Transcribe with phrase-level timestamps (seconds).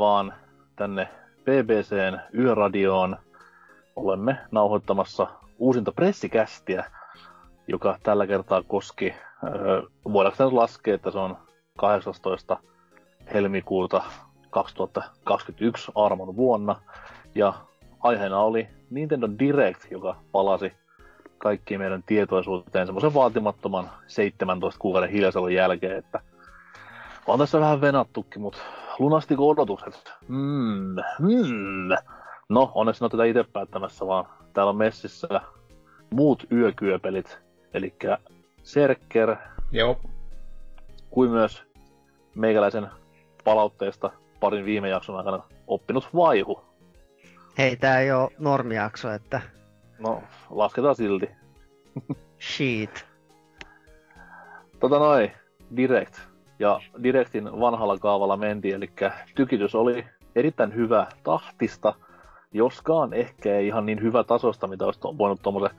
[0.00, 0.34] Vaan
[0.76, 1.08] tänne
[1.44, 3.16] BBCn Yöradioon.
[3.96, 5.26] Olemme nauhoittamassa
[5.58, 6.84] uusinta pressikästiä,
[7.68, 9.14] joka tällä kertaa koski,
[9.44, 9.82] öö,
[10.12, 11.36] voidaanko nyt laskea, että se on
[11.78, 12.56] 18.
[13.34, 14.02] helmikuuta
[14.50, 16.76] 2021 armon vuonna.
[17.34, 17.52] Ja
[18.00, 20.72] aiheena oli Nintendo Direct, joka palasi
[21.38, 26.20] kaikkiin meidän tietoisuuteen semmoisen vaatimattoman 17 kuukauden hiljaisuuden jälkeen, että
[27.26, 28.58] on tässä vähän venattukin, mutta
[28.98, 30.12] lunastiko odotukset?
[30.28, 31.88] Mm, mm.
[32.48, 35.40] No, onneksi en tätä itse päättämässä, vaan täällä on messissä
[36.10, 37.38] muut yökyöpelit,
[37.74, 37.94] eli
[38.62, 39.36] Serker,
[39.72, 40.00] Joo.
[41.10, 41.62] kuin myös
[42.34, 42.88] meikäläisen
[43.44, 46.60] palautteesta parin viime jakson aikana oppinut vaihu.
[47.58, 49.40] Hei, tää ei oo normijakso, että
[49.98, 51.30] No, lasketaan silti.
[52.40, 53.06] shit.
[54.80, 55.32] Tota noin,
[55.76, 56.14] Direct.
[56.60, 58.90] Ja Directin vanhalla kaavalla mentiin, eli
[59.34, 60.04] tykitys oli
[60.36, 61.94] erittäin hyvä tahtista,
[62.52, 65.78] joskaan ehkä ei ihan niin hyvä tasosta, mitä olisi voinut tuommoisen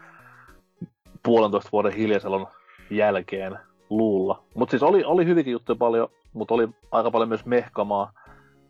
[1.23, 2.47] puolentoista vuoden hiljaiselon
[2.89, 3.59] jälkeen
[3.89, 4.43] luulla.
[4.55, 8.11] Mutta siis oli, oli hyvinkin juttuja paljon, mutta oli aika paljon myös mehkamaa.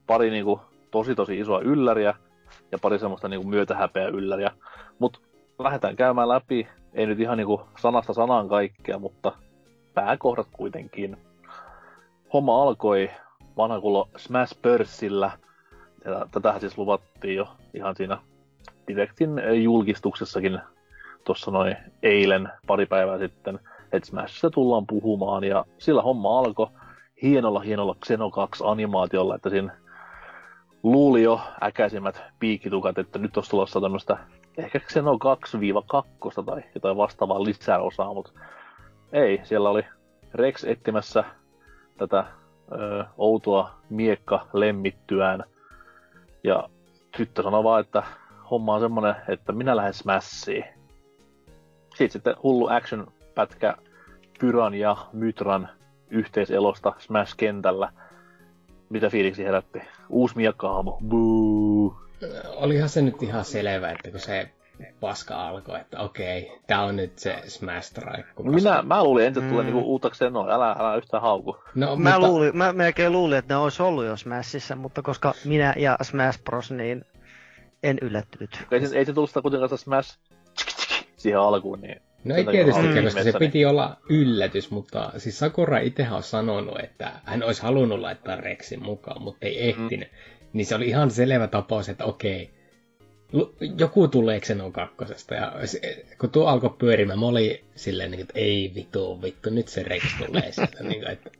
[0.07, 2.15] Pari niinku tosi tosi isoa ylläriä
[2.71, 4.51] ja pari semmoista niinku myötähäpeä ylläriä.
[4.99, 5.19] Mutta
[5.59, 9.31] lähdetään käymään läpi, ei nyt ihan niinku sanasta sanaan kaikkea, mutta
[9.93, 11.17] pääkohdat kuitenkin.
[12.33, 13.11] Homma alkoi
[13.57, 15.31] vanha kullo Smash Pörssillä.
[16.05, 18.17] Ja tätähän siis luvattiin jo ihan siinä
[18.88, 20.59] Directin eh, julkistuksessakin
[21.23, 23.59] tuossa noin eilen pari päivää sitten,
[23.91, 26.67] että Smashista tullaan puhumaan ja sillä homma alkoi
[27.22, 29.77] hienolla hienolla Xeno 2 animaatiolla, että siinä
[30.83, 34.17] luuli jo äkäisimmät piikkitukat, että nyt olisi tulossa tämmöistä
[34.57, 38.31] ehkä Xeno 2-2 tai jotain vastaavaa lisäosaa, mutta
[39.13, 39.85] ei, siellä oli
[40.33, 41.23] Rex etsimässä
[42.07, 42.25] tätä
[42.72, 45.44] ö, outoa miekka lemmittyään.
[46.44, 46.69] Ja
[47.17, 48.03] tyttö sanoi vaan, että
[48.51, 50.66] homma on semmonen, että minä lähden smässiin.
[51.89, 53.78] Sitten sitten hullu action-pätkä
[54.39, 55.69] Pyran ja Mytran
[56.09, 57.91] yhteiselosta Smash-kentällä.
[58.89, 59.81] Mitä fiiliksi herätti?
[60.09, 60.97] Uusi miekkahaamo.
[61.07, 61.95] Buu.
[62.56, 64.51] Olihan se nyt ihan selvä, että kun se
[64.99, 68.23] paska alkoi, että okei, tää on nyt se Smash Strike.
[68.35, 69.73] paska- Minä, mä luulin ensin, että tulee Mm.
[69.73, 70.53] niinku uutta Xenoa.
[70.55, 71.57] Älä, älä yhtään hauku.
[71.75, 75.33] No, Mä, mutta, luulin, mä melkein luulin, että ne olisi ollut jo Smashissa, mutta koska
[75.45, 77.05] minä ja Smash Bros, niin
[77.83, 78.63] en yllättynyt.
[78.71, 80.17] Ei, se- ei se tullut sitä kuitenkaan Smash
[81.17, 83.47] siihen alkuun, niin No ei tietystikään, olin koska se ihmeessäni.
[83.47, 88.83] piti olla yllätys, mutta siis Sakura itsehän on sanonut, että hän olisi halunnut laittaa Rexin
[88.83, 90.09] mukaan, mutta ei ehtinyt.
[90.53, 92.51] Niin se oli ihan selvä tapaus, että okei,
[93.78, 95.36] joku tulee Xenon kakkosesta.
[95.36, 99.68] Ja se, kun tuo alkoi pyörimään, mä olin silleen, niin, että ei vittu, vittu, nyt
[99.68, 100.84] se Rex tulee sieltä.
[100.84, 101.31] niin, kuin, että,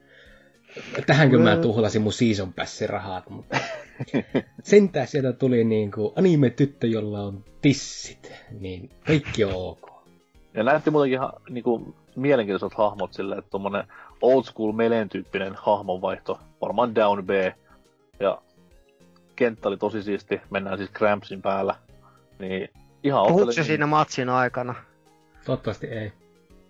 [1.06, 3.58] tähänkö mä tuhlasin mun season passin rahat, mutta
[4.64, 9.92] sentään sieltä tuli niin kuin anime-tyttö, jolla on tissit, niin kaikki on ok.
[10.54, 13.84] Ja näytti muutenkin ihan niinku, mielenkiintoiset hahmot sille, että tommonen
[14.22, 17.30] old school meleen tyyppinen hahmonvaihto, varmaan down B.
[18.20, 18.42] Ja
[19.36, 21.76] kenttä oli tosi siisti, mennään siis Crampsin päällä.
[22.40, 22.70] Niin
[23.04, 24.76] ihan ottelin- siinä matsin aikana?
[25.46, 26.14] Toivottavasti ei.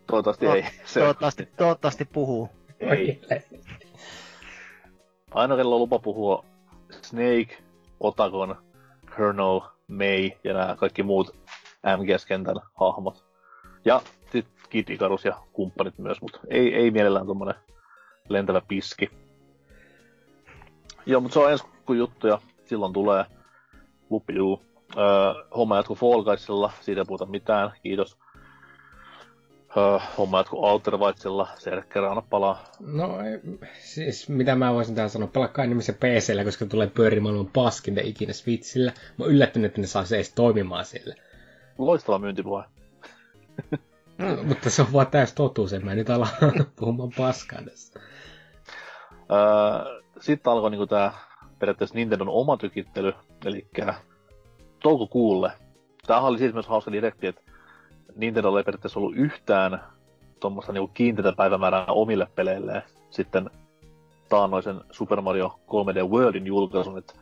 [0.07, 0.65] Toivottavasti No, ei.
[0.85, 2.49] Se, Toivottavasti, toivottavasti puhuu.
[2.79, 3.21] Ei.
[5.31, 6.45] ainoa kello on lupa puhua
[7.01, 7.57] Snake,
[7.99, 8.55] Otakon,
[9.05, 11.35] Colonel, May ja nämä kaikki muut
[11.97, 13.23] MGS-kentän hahmot.
[13.85, 14.01] Ja
[14.31, 17.55] sitten Kid Icarus ja kumppanit myös, mutta ei, ei mielellään tommonen
[18.29, 19.09] lentävä piski.
[21.05, 21.63] Joo, mutta se on ensi
[21.97, 22.41] juttu ja
[22.71, 23.25] silloin tulee
[24.09, 24.61] lupiduu.
[24.97, 25.03] Öö,
[25.57, 28.17] homma jatkuu Fall Guysilla, siitä ei puhuta mitään, kiitos.
[29.77, 32.63] Öö, homma jatkuu Outer Wildsilla, Serkker, anna palaa.
[32.79, 33.17] No
[33.79, 38.33] siis mitä mä voisin tähän sanoa, pelakkaa enemmän PCllä, koska tulee pyörimään maailman paskinta ikinä
[38.33, 38.93] Switchillä.
[39.17, 41.15] Mä yllättynyt, että ne saa se edes toimimaan sillä.
[41.77, 42.63] Loistava myyntipuhe.
[44.17, 46.27] No, mutta se on vaan täys totuus, en mä nyt ala
[46.79, 47.99] puhumaan paskaa tässä.
[49.31, 51.13] Öö, sitten alkoi niinku tää
[51.61, 53.13] periaatteessa Nintendon oma tykittely,
[53.45, 53.67] eli
[54.79, 55.51] toukokuulle.
[56.07, 57.41] Tämähän oli siis myös hauska direkti, että
[58.15, 59.83] Nintendo ei periaatteessa ollut yhtään
[60.39, 63.49] tuommoista niinku kiinteitä päivämäärää omille peleilleen sitten
[64.29, 67.13] taannoisen Super Mario 3D Worldin julkaisun, että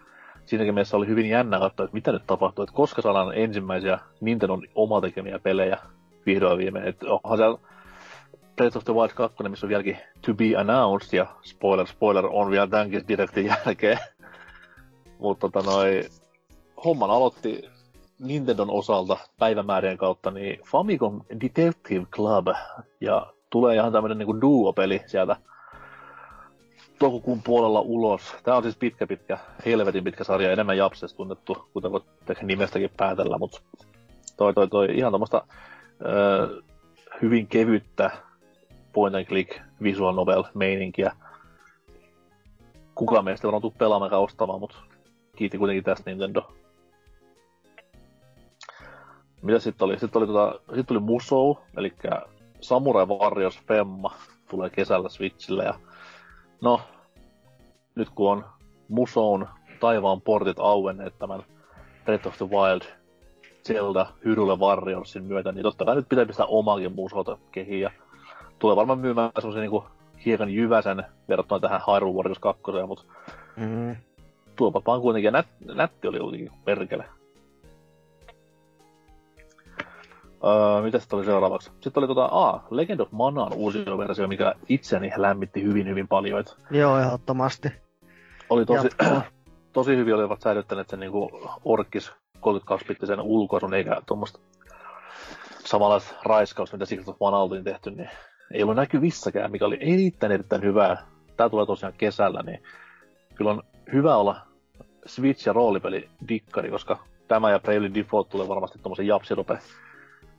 [0.45, 4.63] siinäkin mielessä oli hyvin jännä katsoa, että mitä nyt tapahtuu, että koska saadaan ensimmäisiä Nintendon
[4.75, 5.77] omatekemiä pelejä
[6.25, 7.57] vihdoin viimein, että onhan siellä
[8.55, 12.51] Breath of the Wild 2, missä on vieläkin to be announced, ja spoiler, spoiler, on
[12.51, 13.99] vielä tämänkin direktin jälkeen.
[15.19, 16.09] Mutta tota noi,
[16.85, 17.69] homman aloitti
[18.19, 22.47] Nintendon osalta päivämäärien kautta niin Famicom Detective Club,
[23.01, 25.35] ja tulee ihan tämmönen niinku duo-peli sieltä
[26.99, 28.35] toukokuun puolella ulos.
[28.43, 32.03] Tämä on siis pitkä, pitkä, helvetin pitkä sarja, enemmän Japsesta tunnettu, kuten voit
[32.41, 33.61] nimestäkin päätellä, mutta
[34.37, 35.41] toi, toi, toi ihan tämmöistä
[36.05, 36.61] öö,
[37.21, 38.11] hyvin kevyttä
[38.93, 41.15] point and click visual novel meininkiä.
[42.95, 44.77] Kukaan meistä varmaan tuu pelaamaan ostamaan, mutta
[45.39, 46.51] kiitti kuitenkin tästä Nintendo.
[49.41, 49.99] Mitä sitten oli?
[49.99, 51.93] Sitten oli, tota, sit oli Musou, eli
[52.61, 54.13] Samurai Warriors Femma
[54.49, 55.73] tulee kesällä Switchille ja
[56.61, 56.81] no,
[57.95, 58.45] nyt kun on
[58.87, 59.47] Musoun
[59.79, 61.43] taivaan portit auenneet tämän
[62.05, 62.81] Breath of the Wild
[63.67, 67.91] Zelda Hyrule Warriorsin myötä, niin totta kai nyt pitää pistää omaakin Musouta kehiin ja
[68.59, 69.85] tulee varmaan myymään semmoisen niinku
[70.25, 73.03] hiekan jyväsen verrattuna tähän Hyrule Warriors 2, mutta
[73.55, 73.95] mm.
[74.59, 77.05] Tuopa vaan kuitenkin, ja nät, nätti oli kuitenkin perkele.
[80.43, 81.71] Öö, mitä sitten oli seuraavaksi?
[81.81, 86.43] Sitten oli tota, a, Legend of Manaan uusi versio, mikä itseni lämmitti hyvin hyvin paljon.
[86.71, 87.69] Joo, ehdottomasti.
[88.49, 88.89] Oli tosi,
[89.73, 91.31] tosi hyvin olivat säilyttäneet sen niinku
[91.65, 94.39] Orkis 32-bittisen ulkoasun, eikä tuommoista
[95.65, 98.09] samanlaista raiskausta, mitä Secret of Mana oltiin tehty, niin
[98.53, 101.05] ei ollut näkyvissäkään, mikä oli erittäin erittäin hyvää.
[101.37, 102.63] Tää tulee tosiaan kesällä, niin
[103.35, 103.63] kyllä on
[103.93, 104.48] hyvä olla
[105.05, 109.59] Switch- ja roolipeli dikkari, koska tämä ja Bravely Default tulee varmasti tuommoisen japsirope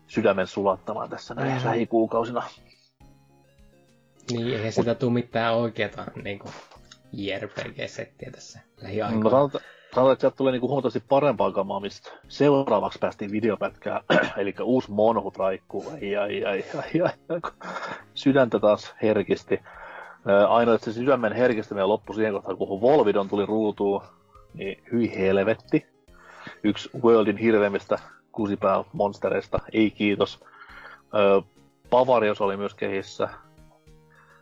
[0.06, 1.64] sydämen sulattamaan tässä näin mm.
[1.68, 2.42] lähikuukausina.
[4.30, 6.52] Niin, eihän sitä tule mitään oikeata niin kuin
[7.12, 9.24] JRPG-settiä tässä lähiaikoina.
[9.24, 9.64] No sanotaan,
[9.94, 14.00] sanotaan, että sieltä tulee niin kuin huomattavasti parempaa kamaa, mistä seuraavaksi päästiin videopätkää,
[14.40, 17.40] eli uusi Monhut raikkuu, ai ai ai ai, ai, ai
[18.14, 19.60] sydäntä taas herkisti.
[20.48, 24.02] Ainoa, että se sydämen herkistäminen loppui siihen kohtaan, kun Volvidon tuli ruutuun,
[24.54, 25.86] niin hyi helvetti.
[26.62, 27.98] Yksi Worldin hirveimmistä
[28.32, 30.40] kusipää monstereista, ei kiitos.
[31.14, 31.40] Öö,
[31.90, 33.28] Bavarios oli myös kehissä.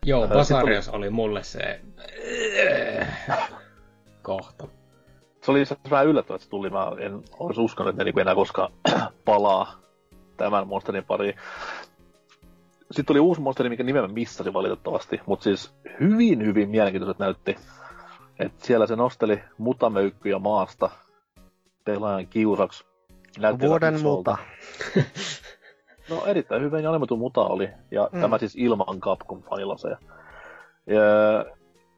[0.04, 0.96] Joo, öö, Basarios oli...
[0.96, 1.80] oli mulle se
[4.22, 4.68] kohta.
[5.42, 6.70] Se oli vähän yllättävää, että se tuli.
[6.70, 8.72] Mä en olisi uskonut, että ne niinku enää koskaan
[9.24, 9.80] palaa
[10.36, 11.34] tämän monsterin pariin.
[12.90, 17.56] Sitten tuli uusi monsteri, mikä nimen missasin valitettavasti, mutta siis hyvin, hyvin mielenkiintoiset näytti.
[18.38, 20.90] Et siellä se nosteli mutamöykkyjä maasta
[21.84, 22.88] pelaajan kiusaksi
[23.38, 24.36] Näytti Vuoden muta.
[26.10, 28.20] no erittäin hyvin animoitu muta oli, ja mm.
[28.20, 29.96] tämä siis ilman Capcom failaseja.
[30.86, 31.00] Ja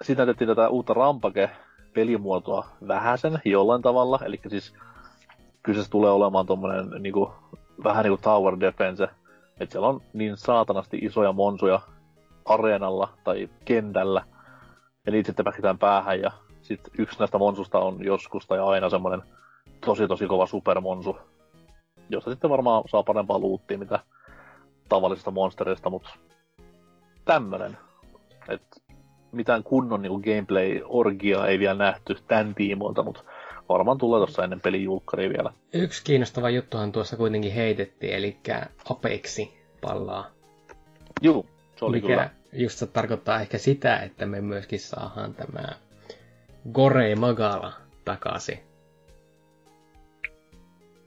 [0.02, 1.50] sitten näytettiin tätä uutta Rampage
[1.94, 4.74] pelimuotoa vähäsen jollain tavalla, eli siis
[5.62, 7.32] kyseessä tulee olemaan tommonen niinku,
[7.84, 9.08] vähän niinku tower defense,
[9.60, 11.80] että siellä on niin saatanasti isoja monsuja
[12.44, 14.24] areenalla tai kentällä,
[15.06, 16.30] ja niitä sitten pähkitään päähän, ja
[16.62, 19.22] sitten yksi näistä monsusta on joskus tai aina semmoinen
[19.84, 21.18] tosi tosi kova supermonsu,
[22.10, 23.98] josta sitten varmaan saa parempaa luuttia mitä
[24.88, 26.10] tavallisista monstereista, mutta
[27.24, 27.78] tämmönen.
[28.48, 28.62] Et
[29.32, 33.22] mitään kunnon niin gameplay-orgia ei vielä nähty tämän tiimoilta, mutta
[33.68, 35.52] varmaan tulee tuossa ennen pelin julkkari vielä.
[35.72, 38.36] Yksi kiinnostava juttuhan tuossa kuitenkin heitettiin, eli
[38.90, 40.26] Apexi pallaa.
[41.22, 42.30] Juu, se oli Mikä kyllä.
[42.52, 45.68] Just se tarkoittaa ehkä sitä, että me myöskin saadaan tämä
[46.72, 47.72] Gorei Magala
[48.04, 48.70] takaisin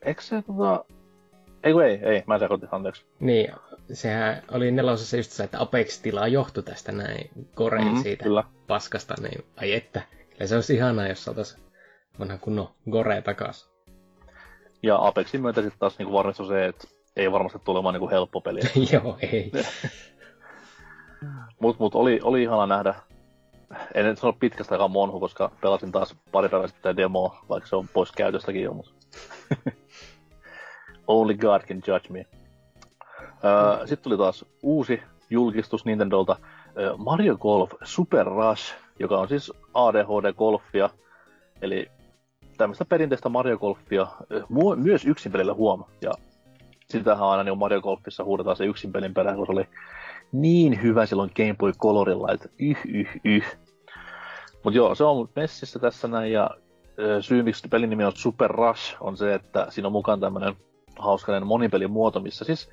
[0.05, 0.85] Eikö se tota...
[1.63, 3.05] Ei ei, ei, mä sekoitin, anteeksi.
[3.19, 3.51] Niin,
[3.93, 8.43] sehän oli nelosessa just se, että Apex-tilaa johtui tästä näin Korein mm, siitä kyllä.
[8.67, 10.01] paskasta, niin ai että.
[10.29, 11.63] Kyllä se olisi ihanaa, jos saataisiin
[12.19, 13.69] vanha kunnon Gore takas.
[14.83, 18.59] Ja Apexin myötä sitten taas niinku varmistui se, että ei varmasti tulemaan niinku helppo peli.
[18.93, 19.51] Joo, ei.
[21.59, 22.95] mut, mut oli, oli ihana nähdä.
[23.93, 27.75] En nyt sano pitkästä aikaa monhu, koska pelasin taas pari päivää sitten demoa, vaikka se
[27.75, 28.91] on pois käytöstäkin jo, mutta
[31.07, 32.25] Only God can judge me.
[33.21, 39.51] Uh, Sitten tuli taas uusi julkistus Nintendolta, uh, Mario Golf Super Rush, joka on siis
[39.73, 40.89] ADHD-golfia,
[41.61, 41.91] eli
[42.57, 44.07] tämmöistä perinteistä Mario Golfia,
[44.49, 45.83] uh, myös yksin pelillä huom.
[46.01, 46.11] Ja
[46.89, 49.67] sitähän aina niin Mario Golfissa huudetaan se yksin pelin perään, kun se oli
[50.33, 53.57] niin hyvä silloin Game Boy Colorilla, että yh, yh, yh.
[54.63, 56.49] Mutta joo, se on messissä tässä näin, ja
[57.21, 60.55] syy, miksi pelin nimi on Super Rush, on se, että siinä on mukaan tämmöinen
[60.99, 62.69] hauskainen monipelin muoto, missä siis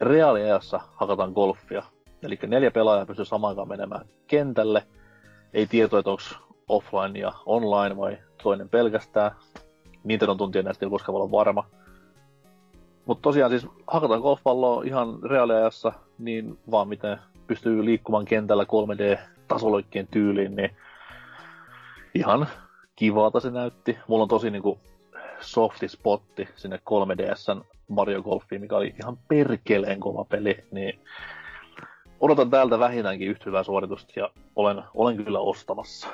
[0.00, 1.82] reaaliajassa hakataan golfia.
[2.22, 4.86] Eli neljä pelaajaa pystyy samaan menemään kentälle.
[5.52, 6.22] Ei tietoa, että onko
[6.68, 9.30] offline ja online vai toinen pelkästään.
[10.04, 11.66] Niitä on tuntien näistä ei koskaan olla varma.
[13.10, 20.56] Mutta tosiaan siis hakataan golfpalloa ihan reaaliajassa, niin vaan miten pystyy liikkumaan kentällä 3D-tasoloikkien tyyliin,
[20.56, 20.76] niin
[22.14, 22.48] ihan
[22.96, 23.98] kivalta se näytti.
[24.08, 24.78] Mulla on tosi niinku
[25.40, 31.00] softi spotti sinne 3DSn Mario Golfiin, mikä oli ihan perkeleen kova peli, niin
[32.20, 36.08] odotan täältä vähintäänkin yhtä hyvää suoritusta ja olen, olen kyllä ostamassa.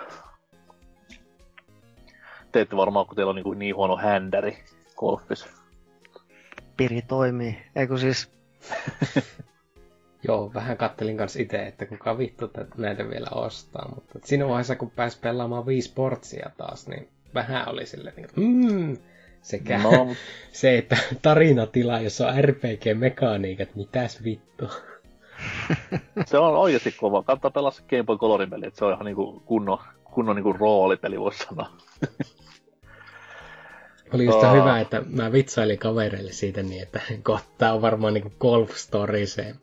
[2.53, 4.59] Teette varmaan, kun teillä on niin, niin huono händäri
[4.97, 5.56] golfissa.
[6.77, 7.59] Piri toimii.
[7.77, 8.31] Eikö siis...
[10.29, 14.91] Joo, vähän kattelin kanssa itse, että kuka vittu näitä vielä ostaa, mutta siinä vaiheessa kun
[14.91, 18.97] pääsi pelaamaan viisi portsia taas, niin vähän oli sille niin mm,
[19.43, 19.91] sekä no.
[20.53, 24.71] se, että tarinatila, jossa on RPG-mekaniikat, mitäs vittu.
[26.27, 27.23] se on oikeasti kova.
[27.23, 30.53] Kannattaa pelaa se Game Boy Colorin peli, että se on ihan niinku kunnon, kunnon niinku
[30.53, 31.71] roolipeli, voisi sanoa.
[34.15, 34.53] Oli just oh.
[34.53, 39.55] hyvä, että mä vitsailin kavereille siitä niin, että kohta on varmaan niinku Golf Story se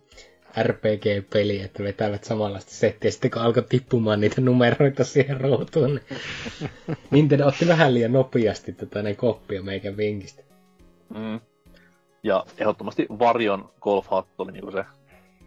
[0.63, 3.11] RPG-peli, että vetävät samanlaista settiä.
[3.11, 9.01] Sitten kun alkoi tippumaan niitä numeroita siihen ruutuun, niin Nintendo otti vähän liian nopeasti tätä
[9.01, 10.43] ne koppia meikän vinkistä.
[11.15, 11.39] Mm.
[12.23, 14.85] Ja ehdottomasti Varjon golf-hattu oli niinku se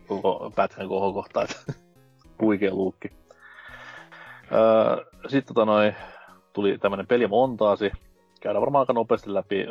[0.06, 1.56] koko pätkän kohokohta, että
[2.40, 3.08] huikea luukki.
[4.52, 5.94] Öö, sitten tota noi,
[6.52, 7.90] tuli tämmönen pelimontaasi.
[8.46, 9.66] Käydään varmaan aika nopeasti läpi,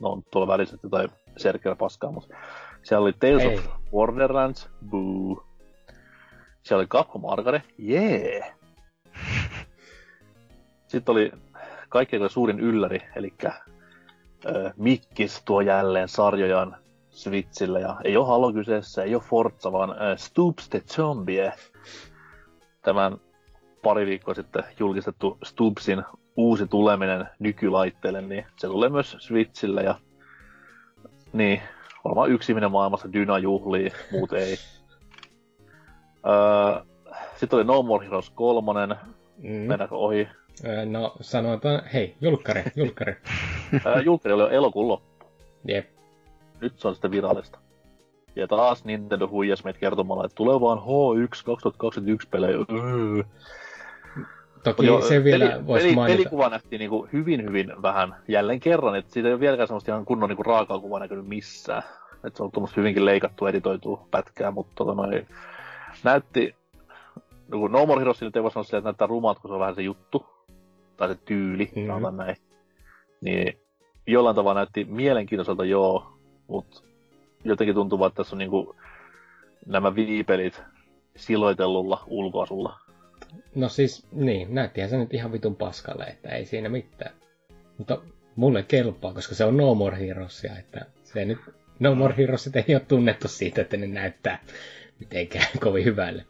[0.00, 2.34] no on tuolla väliset tai Serker paskaa, mutta
[2.82, 3.54] siellä oli Tales Ei.
[3.54, 5.44] of Borderlands, boo.
[6.62, 8.38] Siellä oli Capcom Arcade, jee.
[8.38, 8.54] Yeah.
[10.88, 11.32] Sitten oli
[11.88, 13.62] kaikkein suurin ylläri, eli äh,
[14.76, 16.76] Mikkis tuo jälleen sarjojaan
[17.10, 21.52] Switchillä, ja ei ole Halo kyseessä, ei ole Forza, vaan äh, Stoops the Zombie.
[22.82, 23.16] Tämän
[23.82, 26.02] pari viikkoa sitten julkistettu Stoopsin
[26.36, 29.94] uusi tuleminen nykylaitteelle, niin se tulee myös Switchillä, ja
[31.32, 31.62] niin,
[32.04, 34.56] varmaan yksi ihminen maailmassa Dyna juhlii, muut ei.
[36.26, 36.84] Öö,
[37.36, 38.86] sitten oli No More Heroes 3,
[39.38, 39.50] mm.
[39.50, 40.28] mennäänkö ohi?
[40.64, 43.16] Öö, no sanotaan, hei, julkkari, julkkari.
[43.86, 45.26] öö, julkkari oli jo elokuun loppu.
[45.68, 45.86] Jep.
[46.60, 47.58] Nyt se on sitten virallista.
[48.36, 52.56] Ja taas Nintendo huijas meitä kertomalla, että tulee vaan H1 2021 pelejä.
[52.56, 53.22] Öö.
[54.74, 56.16] Toki jo, se vielä peli, voisi peli, mainita.
[56.16, 60.04] Pelikuva nähtiin niinku hyvin hyvin vähän jälleen kerran, että siitä ei ole vieläkään semmoista ihan
[60.04, 61.82] kunnon niinku raakaa kuvaa näkynyt missään.
[62.24, 65.26] Että se on tuommoista hyvinkin leikattu, editoitu pätkää, mutta tota noin,
[66.04, 66.54] näytti,
[67.48, 69.74] no, no More Heroes nyt ei voi sanoa että näyttää rumat, kun se on vähän
[69.74, 70.26] se juttu,
[70.96, 72.16] tai se tyyli, mm-hmm.
[72.16, 72.36] näin.
[73.20, 73.58] Niin
[74.06, 76.12] jollain tavalla näytti mielenkiintoiselta joo,
[76.46, 76.82] mutta
[77.44, 78.76] jotenkin tuntuu, että tässä on niinku
[79.66, 80.62] nämä viipelit
[81.16, 82.85] siloitellulla ulkoasulla.
[83.54, 87.14] No siis, niin, näyttihän se nyt ihan vitun paskalle, että ei siinä mitään.
[87.78, 87.98] Mutta
[88.36, 91.38] mulle kelpaa, koska se on No More Heroesia, että se nyt
[91.78, 94.38] No More Heroes ei ole tunnettu siitä, että ne näyttää
[95.00, 96.26] mitenkään kovin hyvälle.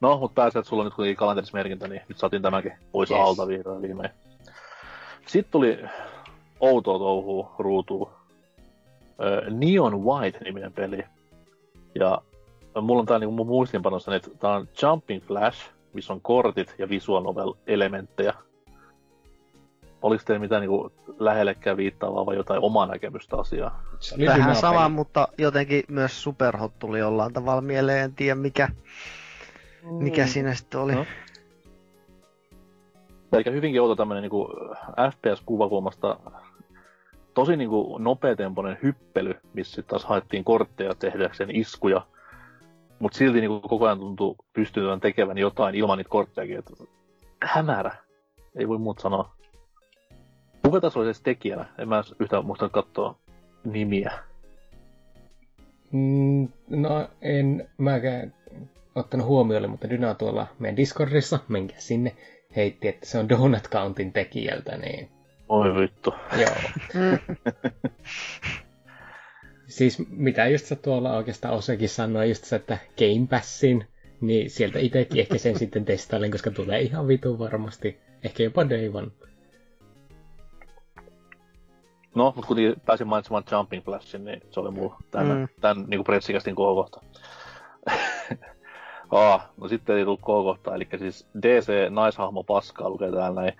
[0.00, 3.20] No, mutta pääsee, että sulla on nyt kuitenkin kalenterismerkintä, niin nyt saatiin tämäkin pois yes.
[3.20, 4.10] alta vihdoin viimein.
[5.26, 5.84] Sitten tuli
[6.60, 8.10] outoa touhuu ruutuun.
[9.50, 11.04] Neon White-niminen peli.
[11.94, 12.22] Ja
[12.80, 16.88] mulla on tää niinku mun muistiinpanossa, että tää on Jumping Flash, missä on kortit ja
[16.88, 18.34] visual novel-elementtejä
[20.04, 23.82] oliko teillä mitään niin lähellekään viittaavaa vai jotain omaa näkemystä asiaa?
[24.26, 28.68] Vähän sama, mutta jotenkin myös Superhot tuli jollain tavalla mieleen, en tiedä mikä,
[29.82, 30.28] mikä mm.
[30.28, 30.94] siinä sitten oli.
[30.94, 31.06] No.
[33.32, 34.48] Eli hyvinkin outo tämmönen niin
[35.10, 36.16] FPS-kuvakulmasta
[37.34, 42.06] tosi niin kuin nopeatempoinen hyppely, missä taas haettiin kortteja tehdäkseen iskuja,
[42.98, 46.58] mutta silti niin kuin koko ajan tuntuu pystyvän tekevän jotain ilman niitä korttejakin.
[46.58, 46.72] Että
[47.42, 47.96] hämärä.
[48.56, 49.34] Ei voi muuta sanoa.
[50.62, 51.66] Kuka tässä oli tekijänä?
[51.78, 53.18] En mä yhtään muista katsoa
[53.64, 54.12] nimiä.
[55.92, 58.34] Mm, no en mäkään
[58.94, 62.16] ottanut huomioon, mutta Dyna tuolla meidän Discordissa, menkää sinne,
[62.56, 65.08] heitti, että se on Donut Countin tekijältä, niin...
[65.48, 66.14] Oi vittu.
[66.36, 66.54] Joo.
[69.76, 73.86] siis mitä just sä tuolla oikeastaan osakin sanoi, just se, että Game Passin,
[74.20, 78.00] niin sieltä itsekin ehkä sen sitten testailen, koska tulee ihan vitu varmasti.
[78.24, 79.10] Ehkä jopa Day One.
[82.14, 85.48] No, mutta kun pääsin mainitsemaan Jumping Flashin, niin se oli mulla tämän, mm.
[85.60, 87.00] tämän niin pretsikästin kohokohta.
[89.10, 93.52] ah, no sitten ei tullut kohokohta, eli siis DC naishahmo paskaa lukee täällä näin.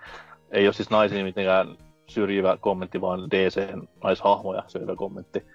[0.51, 3.67] Ei ole siis naisiin mitenkään syrjivä kommentti, vaan DC
[4.03, 5.45] naishahmoja syrjivä kommentti.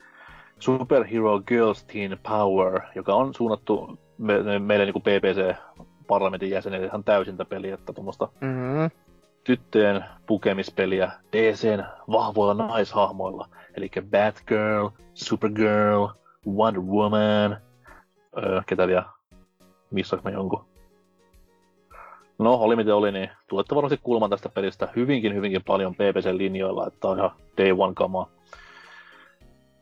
[0.61, 7.45] Superhero Girls Teen Power, joka on suunnattu me, meille niin kuin PPC-parlamentin jäsenille ihan täysintä
[7.45, 8.91] peliä, että tuommoista mm-hmm
[9.45, 13.49] tyttöjen pukemispeliä DCn vahvoilla naishahmoilla.
[13.75, 16.07] Eli Batgirl, Supergirl,
[16.49, 17.57] Wonder Woman,
[18.37, 19.05] öö, ketä vielä,
[19.91, 20.65] missä me jonkun.
[22.39, 27.09] No, oli miten oli, niin tulette varmasti kuulemaan tästä pelistä hyvinkin, hyvinkin paljon PPC-linjoilla, että
[27.09, 28.29] on ihan day one kamaa.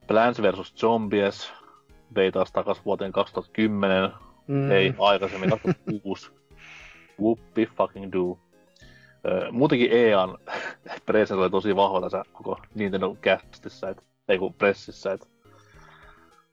[0.08, 0.74] Plants vs.
[0.74, 1.52] Zombies,
[2.14, 4.10] vei taas takas vuoteen 2010,
[4.46, 4.70] mm.
[4.70, 6.30] ei aikaisemmin 2006.
[7.20, 8.38] Whoopi fucking do.
[9.26, 10.38] Öö, muutenkin EAN
[11.06, 15.28] presence oli tosi vahva tässä koko Nintendo castissa, et, ei kun pressissä, et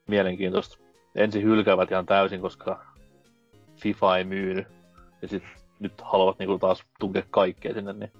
[0.07, 0.77] mielenkiintoista.
[1.15, 2.85] Ensin hylkäävät ihan täysin, koska
[3.77, 4.67] FIFA ei myynyt.
[5.21, 5.43] Ja sit
[5.79, 8.11] nyt haluavat niinku taas tunkea kaikkea sinne, niin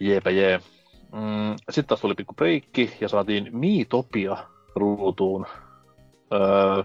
[0.00, 0.60] jeepä jee.
[1.12, 4.36] Mm, sitten taas tuli pikku breikki ja saatiin Miitopia
[4.74, 5.46] ruutuun.
[6.32, 6.84] Öö,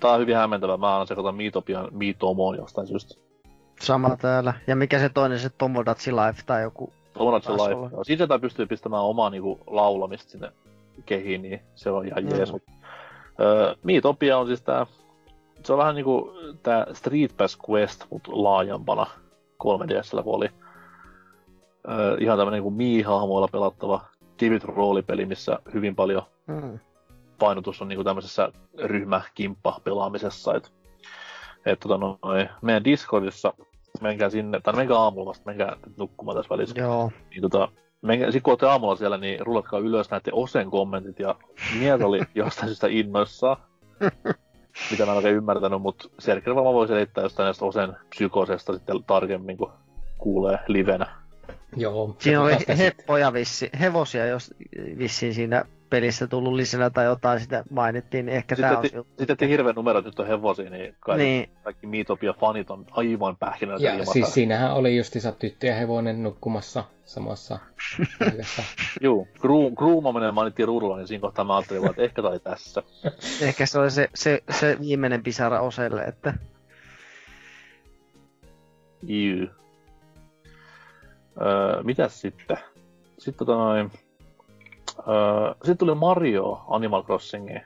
[0.00, 0.76] tää on hyvin hämmentävä.
[0.76, 3.14] Mä aina sekoitan Miitopian Miitomoon jostain syystä.
[3.80, 4.54] Sama täällä.
[4.66, 6.92] Ja mikä se toinen, se Tomodachi Life tai joku...
[7.12, 7.70] Tomodachi Life.
[7.70, 8.04] Joo.
[8.04, 10.52] Siitä tää pystyy pistämään omaa niinku laulamista sinne
[11.06, 12.52] kehiin, niin se on ihan jees.
[12.52, 12.60] Mm.
[13.40, 14.86] Öö, Miitopia on siis tää...
[15.62, 19.06] Se on vähän niinku tää Street Pass Quest, mut laajempana
[19.64, 20.48] 3DSllä, kun oli
[21.88, 24.00] äh, ihan tämmönen niin Mii-hahmoilla pelattava
[24.36, 26.78] kevyt roolipeli, missä hyvin paljon mm.
[27.38, 30.54] painotus on niin kuin tämmöisessä ryhmäkimppa-pelaamisessa.
[30.54, 30.72] Et,
[31.66, 33.52] et, tota, noin, meidän Discordissa,
[34.00, 36.80] menkää sinne, tai menkää aamulla vasta, menkää nukkumaan tässä välissä.
[36.80, 37.10] Joo.
[37.30, 37.68] Niin, tota,
[38.02, 41.34] menkää, sit kun olette aamulla siellä, niin rullatkaa ylös näette Osen kommentit, ja
[41.78, 43.56] Miet oli jostain syystä innoissaan.
[44.90, 49.04] mitä mä en oikein ymmärtänyt, mutta Sergei varmaan voi selittää jostain näistä Osen psykosesta sitten
[49.04, 49.72] tarkemmin, kun
[50.18, 51.25] kuulee livenä.
[51.76, 52.16] Joo.
[52.18, 54.54] Siinä oli heppoja vissi, hevosia, jos
[54.98, 58.84] vissiin siinä pelissä tullut lisänä tai jotain sitä mainittiin, ehkä tämä on
[59.18, 61.50] Sitten te hirveän numerot nyt on hevosia, niin, kai niin.
[61.62, 63.76] kaikki Miitopia fanit on aivan pähkinä.
[63.78, 64.12] Ja ilmassa.
[64.12, 67.58] siis siinähän oli justiinsa tyttö ja hevonen nukkumassa samassa
[69.00, 69.26] Joo,
[69.76, 72.82] groomaminen mainittiin ruudulla, niin siinä kohtaa mä ajattelin, että ehkä tai tässä.
[73.42, 76.34] ehkä se oli se, se, se viimeinen pisara oselle, että...
[79.02, 79.46] Juu.
[81.40, 82.58] Öö, mitäs sitten?
[83.18, 83.90] Sitten tota noin...
[85.08, 87.62] Öö, sitten tuli Mario Animal Crossingiin.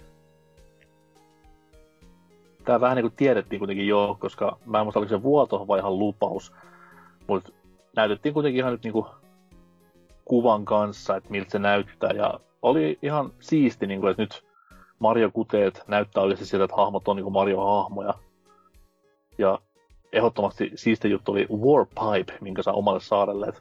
[2.64, 5.98] Tää vähän niinku tiedettiin kuitenkin jo, koska mä en muista oliko se vuoto vai ihan
[5.98, 6.52] lupaus.
[7.26, 7.52] Mutta
[7.96, 9.06] näytettiin kuitenkin ihan nyt niinku
[10.24, 12.10] kuvan kanssa, että miltä se näyttää.
[12.10, 14.44] Ja oli ihan siisti, niinku, että nyt
[14.98, 18.14] Mario-kuteet näyttää oikeasti siltä, että hahmot on niinku Mario-hahmoja.
[19.38, 19.58] Ja
[20.12, 23.60] ehdottomasti siisti juttu oli Warpipe, minkä saa omalle saarelle, että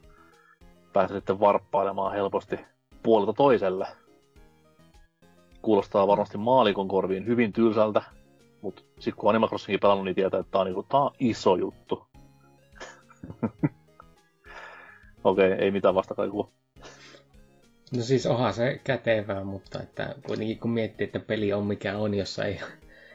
[0.93, 2.59] pääsee sitten varppailemaan helposti
[3.03, 3.87] puolelta toiselle.
[5.61, 8.01] Kuulostaa varmasti maalikon korviin hyvin tylsältä,
[8.61, 11.55] mutta sitten kun Animal Crossingin pelannut, niin tietää, että tämä on, niinku, tää on iso
[11.55, 12.07] juttu.
[15.23, 16.51] Okei, okay, ei mitään vastakaikua.
[17.95, 22.13] No siis onhan se kätevää, mutta että kuitenkin kun miettii, että peli on mikä on,
[22.13, 22.59] jossa ei,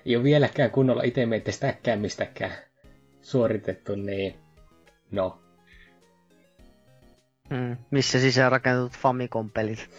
[0.06, 2.52] ei ole vieläkään kunnolla itse miettiä sitäkään mistäkään
[3.24, 4.34] suoritettu, niin
[5.10, 5.38] no.
[7.50, 9.90] Mm, missä sisään rakennetut Famicom-pelit?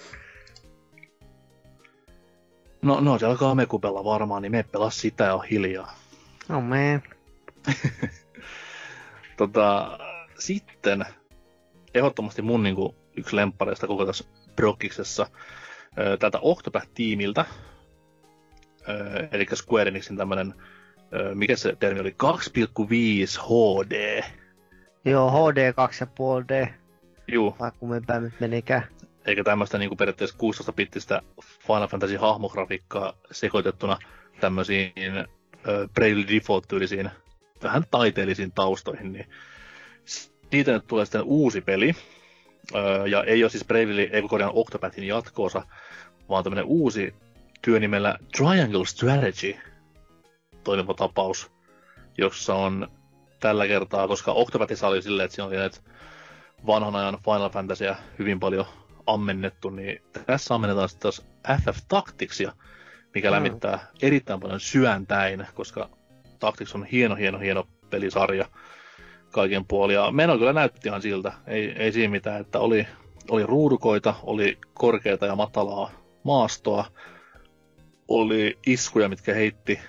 [2.81, 5.95] No, no se alkaa Mekupella varmaan, niin me pelaa sitä ja hiljaa.
[6.49, 7.01] No me.
[9.37, 9.99] tota,
[10.39, 11.05] sitten
[11.93, 14.23] ehdottomasti mun niinku, yksi lemppareista koko tässä
[14.55, 15.27] Brockiksessa
[16.19, 17.45] tältä Octopath-tiimiltä,
[19.31, 20.53] eli Square Enixin tämmönen
[21.33, 24.23] mikä se termi oli, 2,5 HD.
[25.05, 26.73] Joo, HD 2,5D.
[27.27, 27.55] Juu.
[27.59, 28.83] Vai kummempää nyt menikään.
[29.25, 31.21] Eikä tämmöistä niinku periaatteessa 16-bittistä
[31.67, 33.97] Final Fantasy hahmografiikkaa sekoitettuna
[34.39, 35.25] tämmöisiin äh,
[35.93, 37.09] Bravely Default-tyylisiin
[37.63, 39.25] vähän taiteellisiin taustoihin, niin
[40.51, 41.93] siitä nyt tulee sitten uusi peli,
[42.75, 45.61] öö, ja ei ole siis Bravely, ei korjaan Octopathin jatkoosa,
[46.29, 47.15] vaan tämmöinen uusi
[47.61, 49.55] työnimellä Triangle Strategy,
[50.65, 51.51] toimiva tapaus,
[52.17, 52.87] jossa on
[53.39, 55.79] tällä kertaa, koska Octopathissa oli silleen, että siinä oli näitä
[56.65, 58.65] vanhan ajan Final Fantasyä hyvin paljon
[59.07, 61.25] ammennettu, niin tässä ammennetaan sitten taas
[61.61, 62.51] FF Tacticsia,
[63.15, 63.31] mikä mm.
[63.31, 65.89] lämmittää erittäin paljon syöntäin, koska
[66.39, 68.45] Tactics on hieno, hieno, hieno pelisarja
[69.31, 69.93] kaiken puolin.
[69.93, 72.87] Ja meno kyllä näytti ihan siltä, ei, ei siinä mitään, että oli,
[73.29, 75.91] oli ruudukoita, oli korkeita ja matalaa
[76.23, 76.85] maastoa,
[78.07, 79.79] oli iskuja, mitkä heitti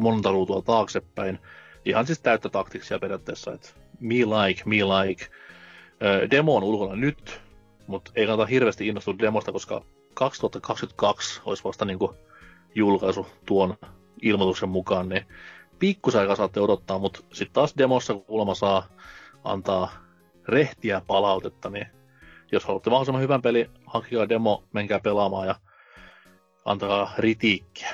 [0.00, 1.38] monta ruutua taaksepäin.
[1.84, 3.68] Ihan siis täyttä taktiksia periaatteessa, että
[4.00, 5.26] me like, me like.
[6.30, 7.40] Demo on ulkona nyt,
[7.86, 11.98] mutta ei kannata hirveästi innostua demosta, koska 2022 olisi vasta niin
[12.74, 13.74] julkaisu tuon
[14.22, 15.26] ilmoituksen mukaan, niin
[15.78, 18.86] pikkusaikaa saatte odottaa, mutta sitten taas demossa kuulemma saa
[19.44, 19.92] antaa
[20.48, 21.86] rehtiä palautetta, niin
[22.52, 25.54] jos haluatte mahdollisimman hyvän peli, hankkikaa demo, menkää pelaamaan ja
[26.64, 27.90] antakaa ritiikkiä.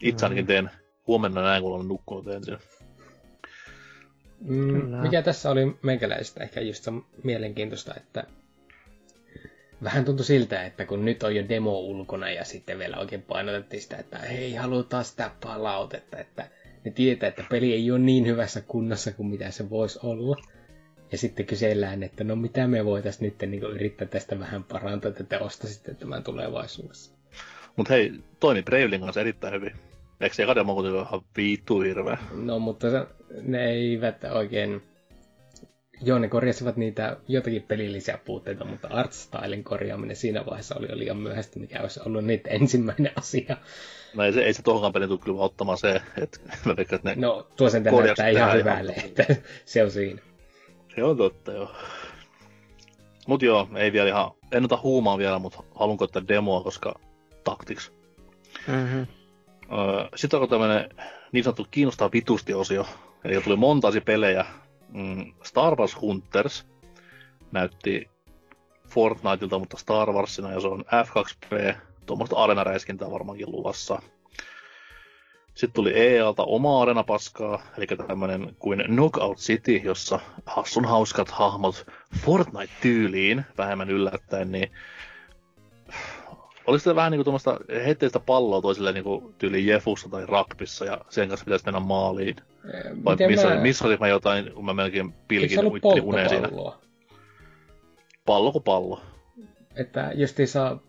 [0.00, 0.46] Itse ainakin mm.
[0.46, 0.70] teen
[1.10, 2.58] huomenna näin, kun olen nukkunut ensin.
[4.40, 6.88] Mm, mikä tässä oli meikäläistä ehkä just
[7.24, 8.24] mielenkiintoista, että
[9.84, 13.82] vähän tuntui siltä, että kun nyt on jo demo ulkona ja sitten vielä oikein painotettiin
[13.82, 16.48] sitä, että hei, halutaan sitä palautetta, että
[16.84, 20.36] ne tietää, että peli ei ole niin hyvässä kunnossa kuin mitä se voisi olla.
[21.12, 25.24] Ja sitten kysellään, että no mitä me voitaisiin nyt niin yrittää tästä vähän parantaa, että
[25.24, 27.12] te ostasitte tämän tulevaisuudessa.
[27.76, 29.89] Mutta hei, toimi Bravelin kanssa erittäin hyvin.
[30.20, 32.18] Eikö se kadema kuitenkin ihan viittu hirveä?
[32.32, 33.06] No, mutta se,
[33.42, 34.82] ne eivät oikein...
[36.02, 41.16] Joo, ne korjasivat niitä jotakin pelillisiä puutteita, mutta artstylin korjaaminen siinä vaiheessa oli jo liian
[41.16, 43.56] myöhäistä, mikä olisi ollut niitä ensimmäinen asia.
[44.14, 47.08] No ei se, ei se tuohonkaan pelin tule kyllä ottamaan se, että mä veikkaan, että
[47.08, 49.26] ne No, tuo sen näyttää ihan hyvälle, että
[49.64, 50.22] se on siinä.
[50.94, 51.70] Se on totta, joo.
[53.26, 57.00] Mut joo, ei vielä ihan, en ota huumaa vielä, mutta haluan koittaa demoa, koska
[57.44, 57.92] taktiks.
[58.66, 59.06] Mm-hmm.
[60.16, 60.90] Sitten alkoi tämmönen
[61.32, 62.86] niin sanottu kiinnostaa vitusti osio.
[63.24, 64.44] Eli tuli montaasi pelejä.
[64.92, 66.66] Mm, Star Wars Hunters
[67.52, 68.08] näytti
[68.88, 71.74] Fortniteilta, mutta Star Warsina, ja se on F2P,
[72.06, 74.02] tuommoista arenaräiskintää varmaankin luvassa.
[75.54, 83.44] Sitten tuli EALta oma arena-paskaa, eli tämmönen kuin Knockout City, jossa hassun hauskat hahmot Fortnite-tyyliin,
[83.58, 84.70] vähemmän yllättäen, niin
[86.70, 91.28] Oliko se vähän niinku tuommoista heitteistä palloa toisille niinku tyyliin Jefussa tai rugbyssa ja sen
[91.28, 92.36] kanssa pitäisi mennä maaliin?
[93.04, 93.60] Vai missä, mä...
[93.60, 96.48] missä oli mä jotain, kun mä melkein pilkin uittelin uneen siinä?
[98.26, 99.00] Pallo kuin pallo.
[99.76, 100.12] Että
[100.44, 100.82] saa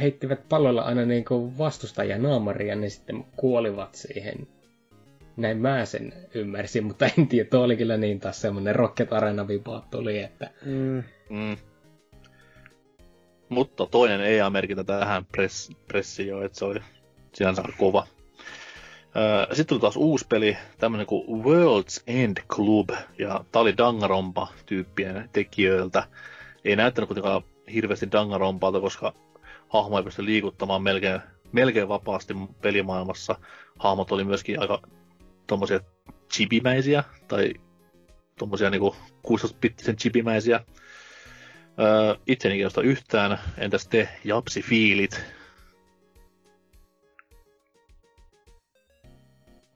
[0.00, 4.46] heittivät pallolla aina niinku vastustajia naamaria, niin sitten kuolivat siihen.
[5.36, 9.46] Näin mä sen ymmärsin, mutta en tiedä, tuo oli kyllä niin taas semmonen Rocket Arena
[9.90, 10.50] tuli, että...
[10.64, 11.02] Mm.
[11.30, 11.56] Mm.
[13.48, 16.80] Mutta toinen EA-merkintä tähän press, pressiin jo, että se oli
[17.34, 18.06] sinänsä kova.
[19.48, 26.04] Sitten tuli taas uusi peli, tämmönen kuin World's End Club, ja tää oli Dangarompa-tyyppien tekijöiltä.
[26.64, 27.42] Ei näyttänyt kuitenkaan
[27.74, 29.12] hirveästi Dangarompalta, koska
[29.68, 31.20] hahmo ei pysty liikuttamaan melkein,
[31.52, 33.36] melkein vapaasti pelimaailmassa.
[33.78, 34.82] Hahmot oli myöskin aika
[35.46, 35.80] tommosia
[36.32, 37.54] chibimäisiä, tai
[38.38, 38.96] tommosia niinku
[39.28, 40.60] 16-bittisen chibimäisiä.
[41.80, 43.38] Öö, itseni kiinnostaa yhtään.
[43.58, 45.24] Entäs te, japsi fiilit?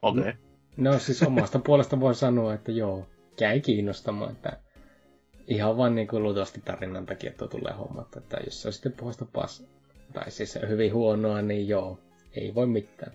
[0.02, 0.20] Okei.
[0.20, 0.32] Okay.
[0.76, 3.08] No, no siis omasta puolesta voi sanoa, että joo,
[3.40, 4.58] jäi kiinnostamaan, että
[5.46, 8.92] ihan vaan niin kuin luultavasti tarinan takia, että tulee hommat, että jos se on sitten
[8.92, 9.64] puolesta pas,
[10.12, 11.98] tai siis hyvin huonoa, niin joo,
[12.36, 13.12] ei voi mitään.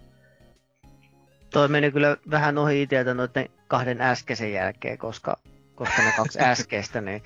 [1.49, 5.37] Toi meni kyllä vähän ohi itseltä noiden kahden äskeisen jälkeen, koska,
[5.75, 7.23] koska ne kaksi äskeistä, niin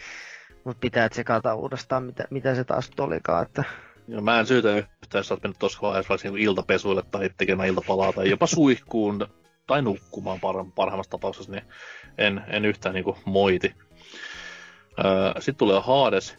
[0.64, 3.46] mutta pitää tsekata uudestaan, mitä, mitä se taas olikaan.
[3.46, 3.64] Että...
[4.08, 7.30] Ja mä en syytä yhtään, jos sä oot mennyt tuossa vaiheessa vaikka niin iltapesuille tai
[7.38, 9.28] tekemään iltapalaa tai jopa suihkuun
[9.68, 11.64] tai nukkumaan par- parhaimmassa tapauksessa, niin
[12.18, 13.76] en, en yhtään niin moiti.
[15.06, 16.38] Öö, Sitten tulee Hades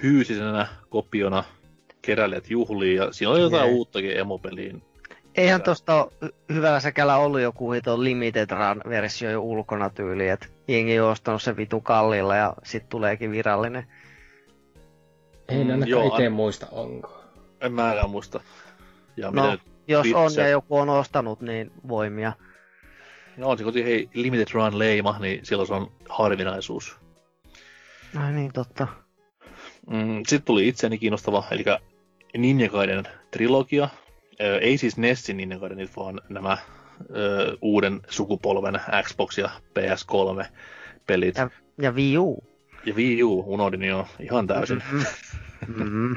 [0.00, 1.44] fyysisenä kopiona
[2.02, 3.74] keräilijät juhliin ja siinä on jotain Jee.
[3.74, 4.82] uuttakin emopeliin
[5.34, 6.08] Eihän tosta
[6.52, 11.56] hyvällä säkällä ollut joku hito Limited Run-versio jo ulkona tyyli, että jengi on ostanut sen
[11.56, 13.86] vitu kallilla ja sit tuleekin virallinen.
[15.48, 17.22] Ei mm, ainakaan itse muista, onko.
[17.60, 18.40] En mä enää muista.
[19.16, 20.14] Ja no, jos vitsi.
[20.14, 22.32] on ja joku on ostanut, niin voimia.
[23.36, 26.96] No on se kuitenkin hei, Limited Run leima, niin silloin se on harvinaisuus.
[28.16, 28.86] Ai niin, totta.
[29.90, 31.64] Mm, Sitten tuli itseäni kiinnostava, eli
[32.38, 33.88] Ninjakaiden trilogia,
[34.40, 36.58] Ö, ei siis Nessin nyt vaan nämä
[37.16, 40.46] ö, uuden sukupolven Xbox ja PS3
[41.06, 41.36] pelit.
[41.36, 42.44] Ja, ja Wii U.
[42.86, 44.82] Ja Wii U, unohdin jo ihan täysin.
[44.92, 45.84] Mm-hmm.
[45.84, 46.16] mm-hmm.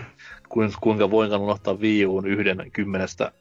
[0.82, 3.32] Kuinka voinkaan unohtaa Wii Uun yhden kymmenestä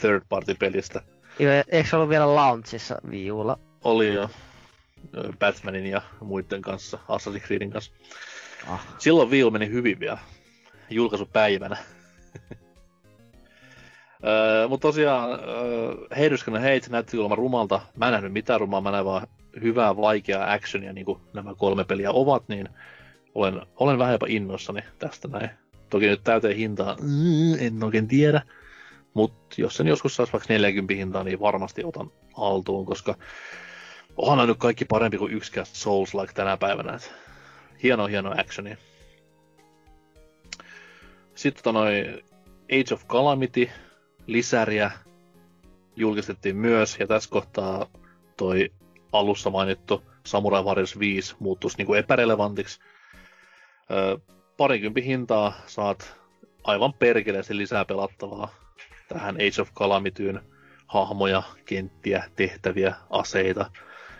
[0.00, 1.02] third party pelistä.
[1.38, 3.58] Joo, eikö se ollut vielä launchissa Wii Ulla?
[3.84, 4.30] Oli jo.
[5.38, 7.92] Batmanin ja muiden kanssa, Assassin's Creedin kanssa.
[8.66, 8.86] Ah.
[8.98, 10.18] Silloin Wii U meni hyvin vielä
[10.90, 11.76] julkaisupäivänä.
[14.24, 17.80] Öö, mutta tosiaan öö, Heidyskänen Hate näytti olevan rumalta.
[17.96, 19.26] Mä en nähnyt mitään rumaa, mä näin vaan
[19.62, 22.68] hyvää, vaikeaa actionia, niin kuin nämä kolme peliä ovat, niin
[23.34, 25.50] olen, olen vähän jopa innoissani tästä näin.
[25.90, 28.42] Toki nyt täyteen hintaa, mm, en oikein tiedä.
[29.14, 33.14] Mutta jos sen joskus saisi vaikka 40 hintaa, niin varmasti otan haltuun, koska
[34.16, 36.94] onhan nyt kaikki parempi kuin yksikään Souls-like tänä päivänä.
[36.94, 37.14] Et
[37.82, 38.78] hieno, hieno actioni.
[41.34, 42.24] Sitten tota noin
[42.72, 43.70] Age of Calamity,
[44.26, 44.90] lisäriä
[45.96, 47.86] julkistettiin myös, ja tässä kohtaa
[48.36, 48.72] toi
[49.12, 52.80] alussa mainittu Samurai Warriors 5 muuttuisi niin kuin epärelevantiksi.
[53.90, 54.16] Öö,
[54.56, 56.16] parikympi hintaa saat
[56.64, 58.54] aivan perkeleesti lisää pelattavaa
[59.08, 60.40] tähän Age of Calamityyn
[60.86, 63.70] hahmoja, kenttiä, tehtäviä, aseita,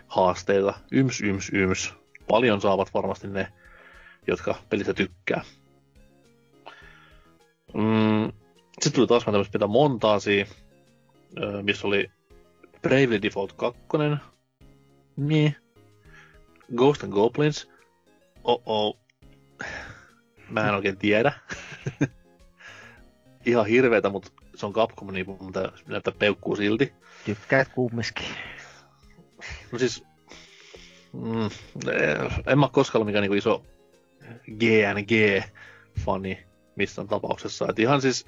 [0.07, 1.93] haasteita, yms, yms, yms.
[2.27, 3.47] Paljon saavat varmasti ne,
[4.27, 5.41] jotka pelistä tykkää.
[7.73, 8.31] Mm,
[8.81, 10.45] sitten tuli taas tämmöistä mitä montaasia,
[11.61, 12.11] missä oli
[12.81, 13.81] Bravely Default 2.
[15.15, 15.55] Niin.
[16.75, 17.69] Ghost and Goblins.
[18.43, 18.99] Oh oh.
[20.49, 21.33] Mä en oikein tiedä.
[23.45, 26.93] Ihan hirveetä, mutta se on Capcom, niin mutta näyttää peukkuu silti.
[27.25, 28.25] Tykkäät kumminkin.
[29.71, 30.03] No siis,
[31.13, 31.49] mm,
[32.47, 33.65] en mä koskaan ollut mikään niinku iso
[34.51, 36.37] GNG-fani
[36.75, 37.67] missään tapauksessa.
[37.69, 38.25] Et ihan siis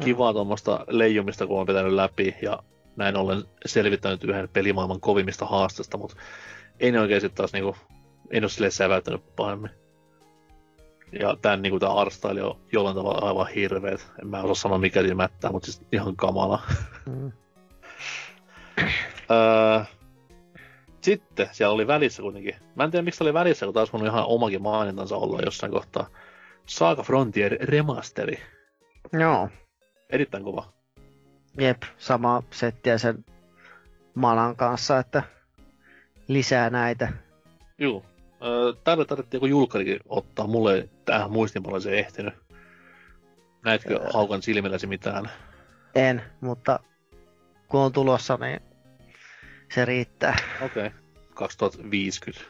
[0.00, 2.62] kivaa tuommoista leijumista, kun on pitänyt läpi ja
[2.96, 6.16] näin ollen selvittänyt yhden pelimaailman kovimmista haasteista, mutta
[6.80, 7.76] ei ne oikein sitten taas niinku,
[8.30, 9.70] en ole silleen säväyttänyt pahemmin.
[11.20, 14.10] Ja tän niinku tää artstyle on jollain tavalla aivan hirveet.
[14.22, 16.62] En mä osaa sanoa mikä siinä mättää, mutta siis ihan kamala.
[17.06, 17.32] Mm.
[19.30, 19.84] öö,
[21.00, 22.54] sitten siellä oli välissä kuitenkin.
[22.74, 26.06] Mä en tiedä miksi oli välissä, kun taas mun ihan omakin mainintansa olla jossain kohtaa.
[26.66, 28.38] Saga Frontier remasteri.
[29.12, 29.48] Joo.
[30.10, 30.72] Erittäin kova.
[31.58, 33.24] Jep, sama settiä sen
[34.14, 35.22] manan kanssa, että
[36.28, 37.12] lisää näitä.
[37.78, 38.04] Joo.
[38.84, 40.46] Täällä tarvittiin joku julkarikin ottaa.
[40.46, 42.34] Mulle tähän muistinpanolle se ehtinyt.
[43.64, 44.08] Näetkö öö.
[44.14, 45.30] haukan silmilläsi mitään?
[45.94, 46.80] En, mutta
[47.68, 48.60] kun on tulossa, niin
[49.74, 50.36] se riittää.
[50.62, 50.86] Okei.
[50.86, 50.98] Okay.
[51.34, 52.46] 2050.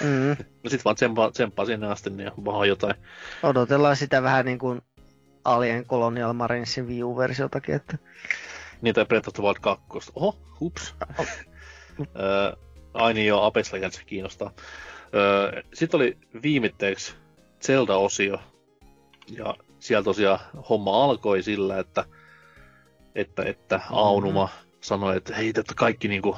[0.00, 0.36] Mm.
[0.64, 2.94] no sit vaan tsemppaa, tsemppaa sinne asti, niin vaan jotain.
[3.42, 4.82] Odotellaan sitä vähän niin kuin
[5.48, 7.98] Alien Colonial Marinesin Wii U-versiotakin, että...
[8.82, 10.10] Niin, tai Breath of the Wild 2.
[10.14, 10.94] Oho, hups.
[11.18, 11.26] Oh.
[12.94, 14.50] ai niin joo, Apex Legends kiinnostaa.
[15.74, 17.14] Sitten oli viimitteeksi
[17.66, 18.40] Zelda-osio.
[19.30, 22.04] Ja siellä tosiaan homma alkoi sillä, että,
[23.14, 24.68] että, että Aunuma mm-hmm.
[24.80, 26.36] sanoi, että hei, että kaikki niinku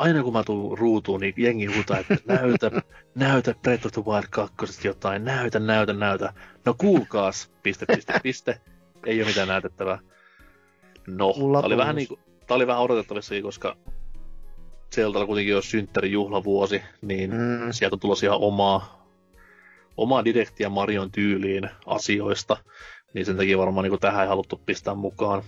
[0.00, 2.70] aina kun mä tuun ruutuun, niin jengi huutaa, että näytä,
[3.14, 6.32] näytä Breath of the Wild 2 jotain, näytä, näytä, näytä.
[6.64, 8.60] No kuulkaas, piste, piste, piste.
[9.06, 9.98] Ei ole mitään näytettävää.
[11.06, 13.76] No, tää oli, vähän niinku, tää oli vähän odotettavissa, koska
[14.94, 17.70] Zelda kuitenkin on synttäri juhlavuosi, niin mm.
[17.70, 19.06] sieltä on tulossa ihan omaa,
[19.96, 22.56] omaa direktiä Marion tyyliin asioista,
[23.14, 25.42] niin sen takia varmaan niin tähän ei haluttu pistää mukaan.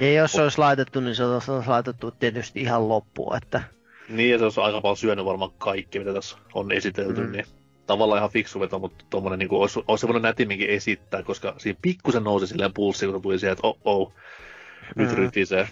[0.00, 3.62] Ja jos se olisi laitettu, niin se olisi laitettu tietysti ihan loppuun, että
[4.10, 7.32] niin, ja se olisi aika paljon syönyt varmaan kaikki, mitä tässä on esitelty, mm.
[7.32, 7.44] niin
[7.86, 11.78] tavallaan ihan fiksu veto, mutta tuommoinen niin kuin, olisi, olisi voinut nätimminkin esittää, koska siinä
[11.82, 14.12] pikkusen nousi silleen pulssi, kun se tuli siihen, että oh oh,
[14.96, 15.16] nyt mm.
[15.16, 15.68] rytisee.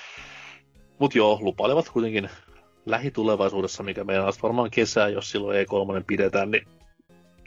[0.98, 2.30] mutta joo, lupailevat kuitenkin
[2.86, 6.66] lähitulevaisuudessa, mikä meidän on varmaan kesää, jos silloin E3 pidetään, niin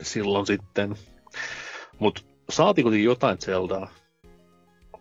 [0.02, 0.95] silloin sitten.
[2.00, 3.91] Mutta saatiin kuitenkin jotain Zeldaa.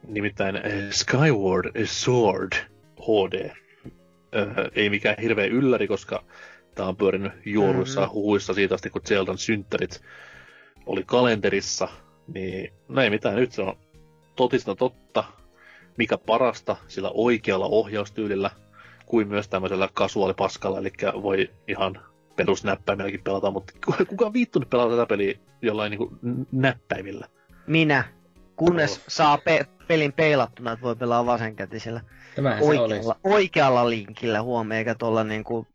[0.07, 2.53] Nimittäin eh, Skyward Sword
[3.01, 3.51] HD
[4.37, 6.25] äh, ei mikään hirveä ylläri, koska
[6.75, 8.15] tämä on pyörinyt juoruissa mm-hmm.
[8.15, 10.01] huhuissa siitä asti, kun Zeldan synttärit
[10.87, 11.89] oli kalenterissa.
[12.35, 13.77] Niin no ei mitään, nyt se on
[14.37, 15.25] totista totta,
[15.97, 18.51] mikä parasta sillä oikealla ohjaustyylillä,
[19.07, 20.91] kuin myös tämmöisellä kasuaalipaskalla, eli
[21.23, 22.01] voi ihan
[22.37, 23.73] perusnäppäimilläkin pelata, mutta
[24.09, 27.27] kuka on viittunut pelata tätä peliä jollain niin näppäimillä?
[27.67, 28.05] Minä,
[28.57, 32.01] kunnes saa pe- pelin peilattuna, että voi pelaa vasenkätisellä.
[32.37, 35.67] Tämähän oikealla, se oikealla linkillä huomioon, eikä tuolla niinku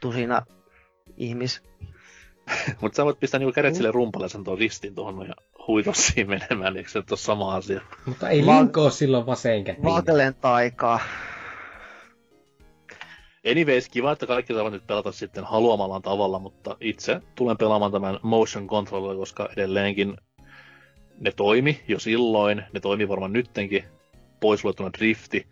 [0.00, 0.42] tusina
[1.16, 1.62] ihmis.
[2.80, 5.34] Mutta sä voit pistää niinku kädet sille rumpalle sen tuon ristin tuohon ja
[5.66, 7.80] huitossiin menemään, eikö se ole sama asia?
[8.06, 9.84] Mutta ei Va- silloin vasen käteen.
[9.84, 11.00] Vaatelen taikaa.
[13.50, 18.18] Anyways, kiva, että kaikki saavat nyt pelata sitten haluamallaan tavalla, mutta itse tulen pelaamaan tämän
[18.22, 20.16] motion controller, koska edelleenkin
[21.20, 23.84] ne toimi jo silloin, ne toimi varmaan nyttenkin,
[24.40, 25.46] pois luettuna drifti,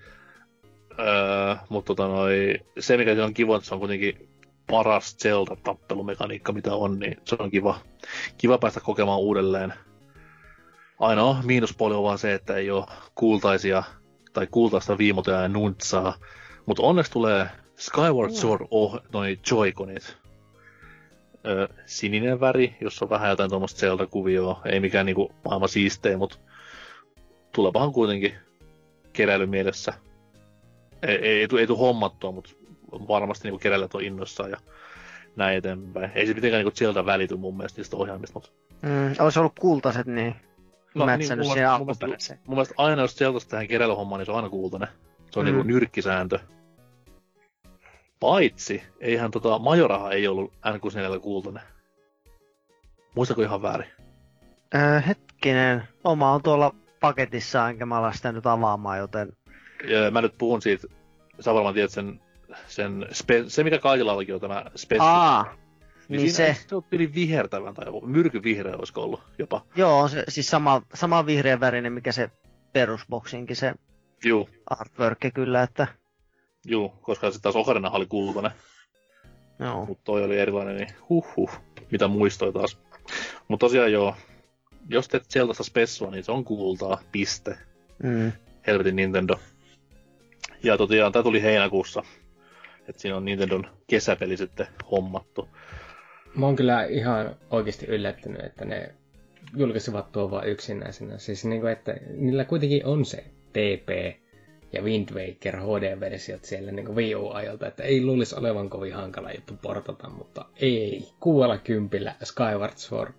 [0.99, 4.29] Öö, mutta tota noi, se mikä on kiva, että se on kuitenkin
[4.71, 7.79] paras Zelda-tappelumekaniikka, mitä on, niin se on kiva,
[8.39, 9.75] kiva päästä kokemaan uudelleen.
[10.99, 13.83] Ainoa miinuspuoli on vaan se, että ei ole kuultaisia
[14.33, 16.15] tai kultaista viimotea ja nuntsaa.
[16.67, 20.17] Mutta onneksi tulee Skyward Sword oh, noin Joy-Conit.
[21.47, 24.61] Öö, sininen väri, jossa on vähän jotain tuommoista Zelda-kuvioa.
[24.65, 26.39] Ei mikään niinku maailman siistejä, mutta
[27.53, 28.35] tulepahan kuitenkin
[29.13, 29.93] keräilymielessä
[31.03, 32.51] ei, ei, ei, ei tule hommattua, mutta
[32.93, 34.57] varmasti niin keräilijät on innoissaan ja
[35.37, 36.11] näin eteenpäin.
[36.15, 38.51] Ei se mitenkään niin sieltä välity mun mielestä niistä ohjaamista, mutta...
[38.83, 40.37] Mm, olisi ollut kultaiset, niin
[40.95, 42.39] no, niin, siihen alkuperäiseen.
[42.47, 44.89] Mun mielestä aina jos sieltä tähän keräilyhommaan, niin se on aina kultainen.
[45.31, 45.55] Se on mm.
[45.55, 46.39] niin nyrkkisääntö.
[48.21, 51.63] Paitsi, eihän tota, Majoraha ei ollut N64 kultainen.
[53.15, 53.89] Muistako ihan väärin?
[54.75, 59.33] Äh, hetkinen, oma on tuolla paketissa, enkä mä ala sitä nyt avaamaan, joten
[59.85, 60.89] ja mä nyt puhun siitä,
[61.41, 62.21] sä varmaan tiedät sen,
[62.69, 65.07] sen spe, se mikä kaikilla on tämä Special.
[65.07, 65.55] Aa.
[66.09, 69.65] Niin, Niin se- se on yli vihertävän tai joku myrkyvihreä olisiko ollut jopa.
[69.77, 72.31] Joo, se, siis sama, sama vihreän värinen, mikä se
[72.73, 73.75] perusboksinkin, se
[74.25, 75.87] Juu, artwork kyllä, että
[76.67, 78.51] juu, koska sitten taas Ocarina oli kultainen,
[79.59, 79.87] joo.
[79.87, 81.51] mutta toi oli erilainen, niin huh huh,
[81.91, 82.79] mitä muistoi taas.
[83.49, 84.17] Mutta tosiaan joo,
[84.89, 87.59] jos teet Zeldasta spessua, niin se on kultaa, piste.
[88.03, 88.33] Mm.
[88.67, 89.41] Helvetin Nintendo.
[90.67, 92.03] Ja tosiaan, tämä tuli heinäkuussa.
[92.89, 95.49] että siinä on Nintendon kesäpeli sitten hommattu.
[96.35, 98.95] Mä oon kyllä ihan oikeasti yllättynyt, että ne
[99.57, 101.19] julkaisivat tuo vaan yksinäisenä.
[101.19, 104.17] Siis niinku, että niillä kuitenkin on se TP
[104.73, 109.55] ja Wind Waker HD-versiot siellä niin Wii U-ajalta, että ei luulisi olevan kovin hankala juttu
[109.63, 111.09] portata, mutta ei.
[111.21, 113.13] Kuuella kympillä Skyward Sword.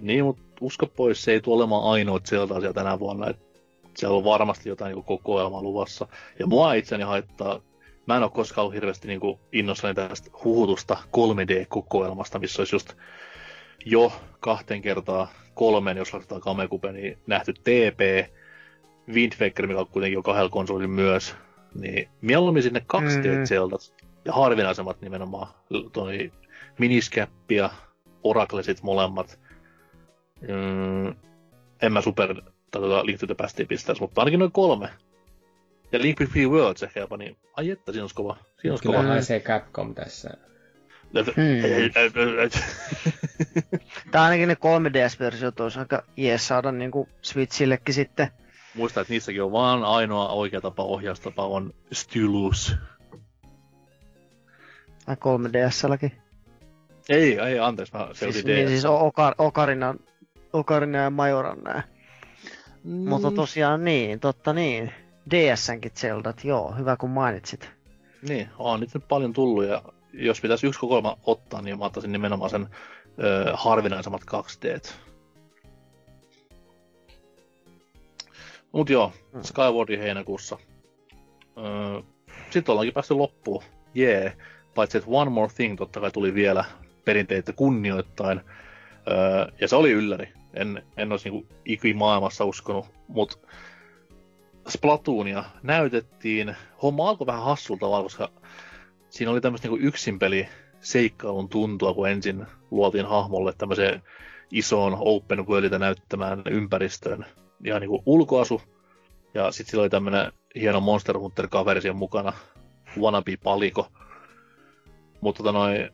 [0.00, 3.30] Niin, mutta usko pois, se ei tule olemaan ainoa Zelda siellä tänä vuonna.
[3.30, 3.51] Et
[3.96, 6.08] siellä on varmasti jotain niin kokoelmaa luvassa.
[6.38, 7.60] Ja mua itseni haittaa,
[8.06, 9.20] mä en ole koskaan ollut hirveästi niin
[9.52, 12.92] innossani tästä huhutusta 3D-kokoelmasta, missä olisi just
[13.84, 18.30] jo kahteen kertaa kolmen, jos lasketaan Kamekupe, niin nähty TP,
[19.08, 21.36] Wind Waker, mikä on kuitenkin jo kahdella konsolilla myös,
[21.74, 25.48] niin mieluummin sinne 2D-Zeldat ja harvinaisemmat nimenomaan,
[25.92, 26.32] toi
[26.78, 27.70] Miniscap ja
[28.22, 29.40] Oraclesit molemmat.
[30.40, 31.14] Mm,
[31.82, 34.88] en mä super tai tota, Link to the Pastia pistäisi, mutta ainakin noin kolme.
[35.92, 38.36] Ja Link Between Worlds ehkä jopa, niin ai että, siinä olisi kova.
[38.60, 39.08] Siinä olisi Kyllä kova.
[39.08, 40.30] haisee Capcom tässä.
[41.12, 41.24] Tai
[44.22, 48.28] ainakin ne 3DS-versiot olisi aika jees saada niinku Switchillekin sitten.
[48.74, 52.76] Muista, että niissäkin on vaan ainoa oikea tapa, ohjaustapa on stylus.
[55.06, 56.12] Tai 3DS-lläkin.
[57.08, 58.70] Ei, ei, anteeksi, mä se Siis, oli niin, DS.
[58.70, 59.94] siis Okar, Ocarina,
[60.52, 61.82] Ocarina ja Majoran nää.
[62.84, 64.92] Mm, Mutta tosiaan niin, totta niin.
[65.30, 67.70] DSnkin Zeldat, joo, hyvä kun mainitsit.
[68.28, 72.12] Niin, on niitä nyt paljon tullut, ja jos pitäisi yksi kokoelma ottaa, niin mä ottaisin
[72.12, 72.66] nimenomaan sen
[73.22, 74.92] ö, harvinaisemmat 2D.
[78.72, 79.42] Mut joo, Mm.
[79.42, 80.58] Skywardin heinäkuussa.
[81.58, 82.02] Öö,
[82.50, 83.62] sitten ollaankin päästy loppuun.
[83.94, 84.20] Jee.
[84.22, 84.34] Yeah.
[84.74, 86.64] Paitsi että One More Thing totta kai tuli vielä
[87.04, 88.40] perinteitä kunnioittain.
[89.10, 90.32] Öö, ja se oli ylläri.
[90.54, 92.86] En, en olisi niinku ikimaailmassa uskonut.
[93.08, 93.46] Mut
[94.68, 96.56] Splatoonia näytettiin.
[96.82, 98.28] Homma alkoi vähän hassulta tavalla, koska
[99.10, 100.48] siinä oli tämmöistä niinku yksinpeli
[100.80, 104.02] seikkailun tuntua, kun ensin luotiin hahmolle tämmöiseen
[104.50, 107.26] isoon open worldita näyttämään ympäristöön.
[107.64, 108.62] Ihan niinku ulkoasu.
[109.34, 112.32] Ja sitten sillä oli tämmönen hieno Monster Hunter-kaveri mukana.
[112.98, 113.86] Wannabe-paliko.
[115.20, 115.90] Mutta tota noin,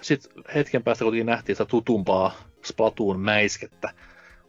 [0.00, 2.34] sitten hetken päästä kuitenkin nähtiin sitä tutumpaa
[2.64, 3.90] Splatoon mäiskettä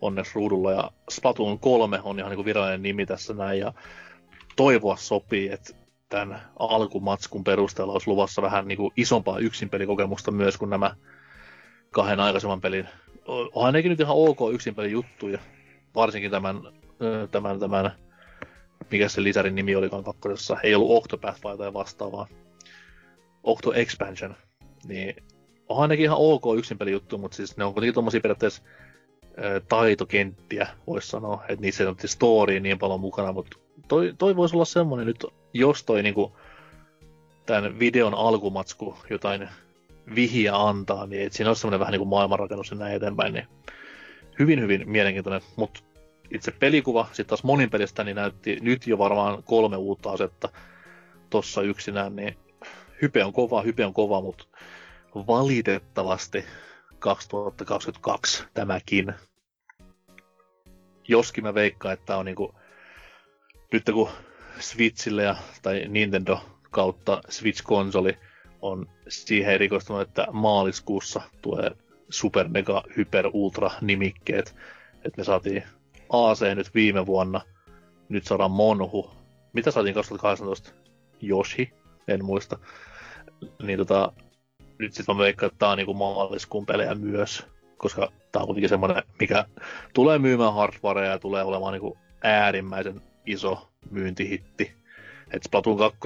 [0.02, 0.72] onneksi ruudulla.
[0.72, 3.60] Ja Splatoon 3 on ihan niinku virallinen nimi tässä näin.
[3.60, 3.74] Ja
[4.56, 5.74] toivoa sopii, että
[6.10, 10.96] tämän alkumatskun perusteella olisi luvassa vähän niinku isompaa yksinpelikokemusta myös kuin nämä
[11.92, 12.88] kahden aikaisemman pelin.
[13.54, 15.40] Onhan nekin nyt ihan ok yksinpeli juttuja.
[15.96, 16.62] Varsinkin tämän,
[17.32, 17.92] tämän, tämän,
[18.92, 20.58] mikä se lisärin nimi olikaan kakkosessa.
[20.64, 22.28] Ei ollut Octopath vai jotain vastaavaa.
[23.44, 24.36] Octo Expansion.
[24.86, 25.16] Niin
[25.72, 28.62] onhan nekin ihan ok yksinpeli juttu, mutta siis ne on kuitenkin tommosia periaatteessa
[29.44, 31.44] ö, taitokenttiä, voisi sanoa.
[31.50, 33.58] Että niissä ei ole story niin paljon mukana, mutta
[33.88, 36.38] toi, toi voisi olla semmonen nyt, jos toi niinku
[37.46, 39.50] tämän videon alkumatsku jotain
[40.16, 43.48] vihiä antaa, niin et siinä olisi semmoinen vähän niin kuin maailmanrakennus ja näin eteenpäin, niin
[44.40, 45.80] hyvin, hyvin mielenkiintoinen, mutta
[46.32, 50.50] itse pelikuva sitten taas monin pelistä niin näytti nyt jo varmaan kolme uutta asetta
[51.30, 52.38] tossa yksinään, niin
[53.02, 54.44] hype on kova, hype on kova, mutta
[55.16, 56.46] valitettavasti
[57.00, 59.14] 2022 tämäkin.
[61.08, 62.56] Joskin mä veikkaan, että on niinku,
[63.74, 64.10] nyt kun
[64.60, 66.40] Switchille ja, tai Nintendo
[66.72, 68.18] kautta Switch-konsoli
[68.62, 71.72] on siihen erikoistunut, että maaliskuussa tulee
[72.10, 74.56] Super Mega Hyper Ultra nimikkeet.
[74.96, 75.64] Että me saatiin
[76.10, 77.42] AC nyt viime vuonna,
[78.10, 79.12] nyt saadaan Monhu.
[79.54, 80.72] Mitä saatiin 2018?
[81.24, 81.74] Yoshi?
[82.08, 82.60] En muista.
[83.64, 84.14] Niin tota,
[84.82, 87.46] nyt sitten mä veikkaan, että tää on niinku maaliskuun pelejä myös,
[87.78, 89.46] koska tää on kuitenkin semmonen, mikä
[89.94, 94.74] tulee myymään hardwarea ja tulee olemaan niinku äärimmäisen iso myyntihitti.
[95.32, 96.00] Et Splatoon 2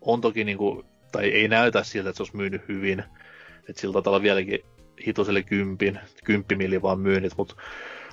[0.00, 3.04] on toki niinku, tai ei näytä siltä, että se olisi myynyt hyvin.
[3.68, 4.60] Että sillä taitaa olla vieläkin
[5.06, 7.54] hitoselle kympin, kymppimilli vaan myynnit, mutta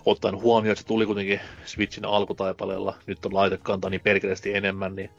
[0.06, 5.10] ottaen huomioon, että se tuli kuitenkin Switchin alkutaipaleella, nyt on laitekantaa niin perkeleesti enemmän, niin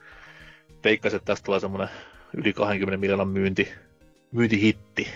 [0.85, 1.89] veikkaisin, että tästä tulee semmoinen
[2.37, 3.69] yli 20 miljoonan myynti,
[4.37, 5.09] myyntihitti.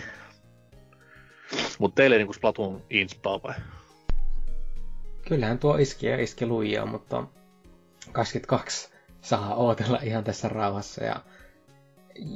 [1.78, 3.54] Mutta teille niin Splatoon inspaa vai?
[5.28, 7.24] Kyllähän tuo iski ja iski lujaa, mutta
[8.12, 8.88] 22
[9.20, 11.22] saa ootella ihan tässä rauhassa ja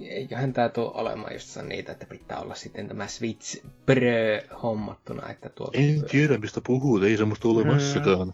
[0.08, 5.48] eiköhän tää tuo olemaan just niitä, että pitää olla sitten tämä Switch Pro hommattuna, että
[5.48, 5.70] tuo...
[5.72, 8.32] En tiedä mistä puhuu, ei semmoista olemassakaan.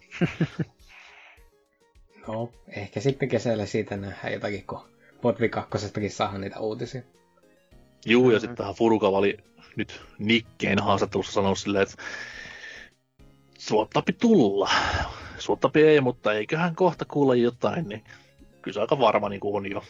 [2.27, 4.81] no, ehkä sitten kesällä siitä nähdään jotakin, kun
[5.21, 7.01] Potvi 2 saadaan niitä uutisia.
[8.05, 9.37] Juu, ja sitten tähän Furukava oli
[9.75, 12.03] nyt Nikkeen haastattelussa sanonut silleen, että
[13.57, 14.69] suottapi tulla.
[15.37, 18.03] Suottapi ei, mutta eiköhän kohta kuulla jotain, niin
[18.61, 19.83] kyllä se aika varma niin kuin on jo.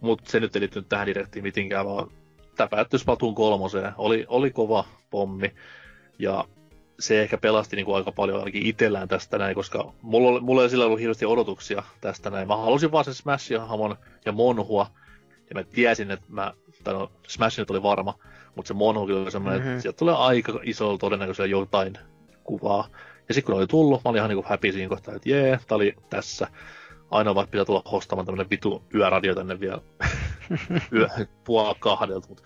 [0.00, 2.10] Mutta se nyt ei liittynyt tähän direktiin mitenkään, vaan
[2.56, 3.92] tämä päättyi Splatoon kolmoseen.
[3.98, 5.52] Oli, oli kova pommi,
[6.18, 6.44] ja
[6.98, 10.70] se ehkä pelasti niin kuin aika paljon ainakin itsellään tästä näin, koska mulla, mulla ei
[10.70, 12.48] sillä ollut hirveästi odotuksia tästä näin.
[12.48, 14.86] Mä halusin vaan sen Smashia, Hamon ja Monhua,
[15.50, 16.52] ja mä tiesin, että mä,
[16.84, 18.18] tai no, Smash nyt oli varma,
[18.56, 19.72] mutta se Monhu oli semmoinen, mm-hmm.
[19.72, 21.98] että sieltä tulee aika iso todennäköisesti jotain
[22.44, 22.88] kuvaa.
[23.28, 25.76] Ja sitten kun oli tullut, mä olin ihan niinku happy siinä kohtaa, että jee, tää
[25.76, 26.48] oli tässä.
[27.10, 29.80] Ainoa vaan pitää tulla hostamaan tämmönen vitu yöradio tänne vielä
[30.96, 31.08] yö,
[31.44, 32.42] puolella kahdelta, mutta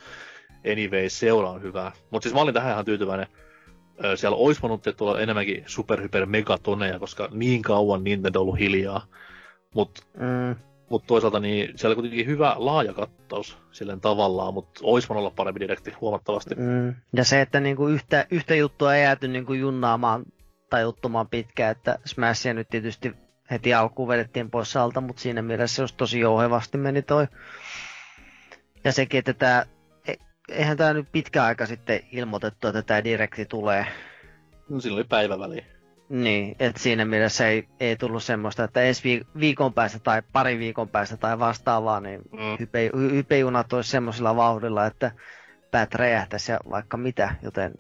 [0.73, 1.93] anyway, seura on hyvää.
[2.11, 3.27] Mutta siis mä olin tähän ihan tyytyväinen.
[4.15, 9.07] Siellä olisi voinut tulla enemmänkin superhyper megatoneja, koska niin kauan Nintendo on ollut hiljaa.
[9.75, 10.57] Mutta mm.
[10.91, 15.35] Mut toisaalta niin siellä oli kuitenkin hyvä laaja kattaus silleen tavallaan, mutta olisi voinut olla
[15.37, 16.55] parempi direkti huomattavasti.
[16.55, 16.95] Mm.
[17.13, 20.25] Ja se, että niinku yhtä, yhtä juttua ei jääty niinku junnaamaan
[20.71, 23.13] tai juttumaan pitkään, että Smashia nyt tietysti
[23.51, 27.27] heti alkuun vedettiin pois alta, mutta siinä mielessä jos tosi jouhevasti meni toi.
[28.85, 29.67] Ja sekin, että tämä,
[30.09, 30.15] e,
[30.49, 33.87] eihän tämä nyt pitkä aika sitten ilmoitettu, että tämä direkti tulee.
[34.69, 35.78] No silloin oli päiväväli.
[36.09, 40.89] Niin, että siinä mielessä ei, ei tullut semmoista, että ensi viikon päästä tai pari viikon
[40.89, 42.59] päästä tai vastaavaa, niin mm.
[42.61, 45.11] hype, hypejunat olisi semmoisella vauhdilla, että
[45.71, 47.75] päät räjähtäisi ja vaikka mitä, joten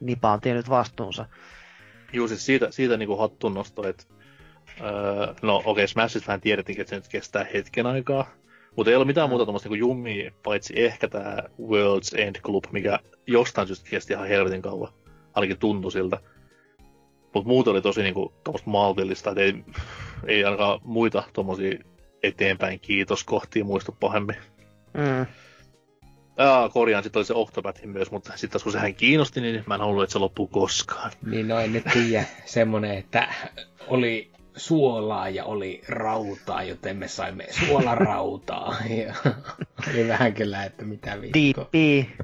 [0.00, 1.26] Nipa on tiennyt vastuunsa.
[2.12, 4.04] Juu, siis siitä, siitä niin kuin hattun nosto, että
[4.80, 8.26] öö, no okei, okay, Smashit vähän tiedettiin, että se nyt kestää hetken aikaa,
[8.76, 12.98] mutta ei ole mitään muuta tuommoista niin jummia, paitsi ehkä tämä World's End Club, mikä
[13.26, 14.92] jostain syystä kesti ihan helvetin kauan.
[15.34, 16.20] Ainakin tuntui siltä.
[17.34, 18.32] Mutta muuten oli tosi niinku
[18.64, 19.64] maltillista, että ei,
[20.26, 21.78] ei ainakaan muita tuommoisia
[22.22, 24.36] eteenpäin kiitoskohtia muistu pahemmin.
[24.94, 25.26] Mm.
[26.38, 29.80] Aa, korjaan, sitten oli se Octopathin myös, mutta sitten kun sehän kiinnosti, niin mä en
[29.80, 31.10] halunnut, että se loppuu koskaan.
[31.26, 33.34] Niin no en nyt tiedä, semmonen, että
[33.88, 38.76] oli suolaa ja oli rautaa, joten me saimme suolarautaa.
[38.88, 39.14] Ja
[39.90, 41.68] oli vähän kyllä, että mitä viikkoa.
[41.72, 42.16] Diippi.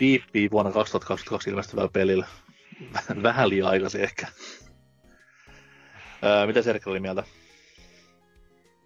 [0.00, 2.26] Diippi vuonna 2022 ilmestyvällä pelillä.
[3.22, 4.26] Vähän liian aikaisin ehkä.
[6.24, 7.22] Öö, mitä Serkki oli mieltä?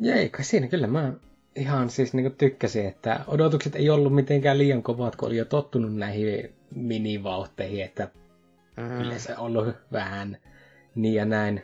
[0.01, 1.12] Jäi, siinä kyllä mä
[1.57, 5.97] ihan siis niin tykkäsin, että odotukset ei ollut mitenkään liian kovat, kun oli jo tottunut
[5.97, 8.09] näihin minivauhteihin, että
[8.76, 8.99] mm.
[8.99, 10.36] kyllä se on ollut vähän
[10.95, 11.62] niin ja näin.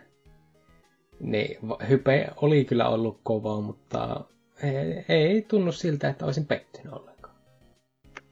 [1.21, 1.59] Niin,
[1.89, 4.25] hype oli kyllä ollut kova, mutta
[4.63, 7.35] ei, ei tunnu siltä, että olisin pettynyt ollenkaan.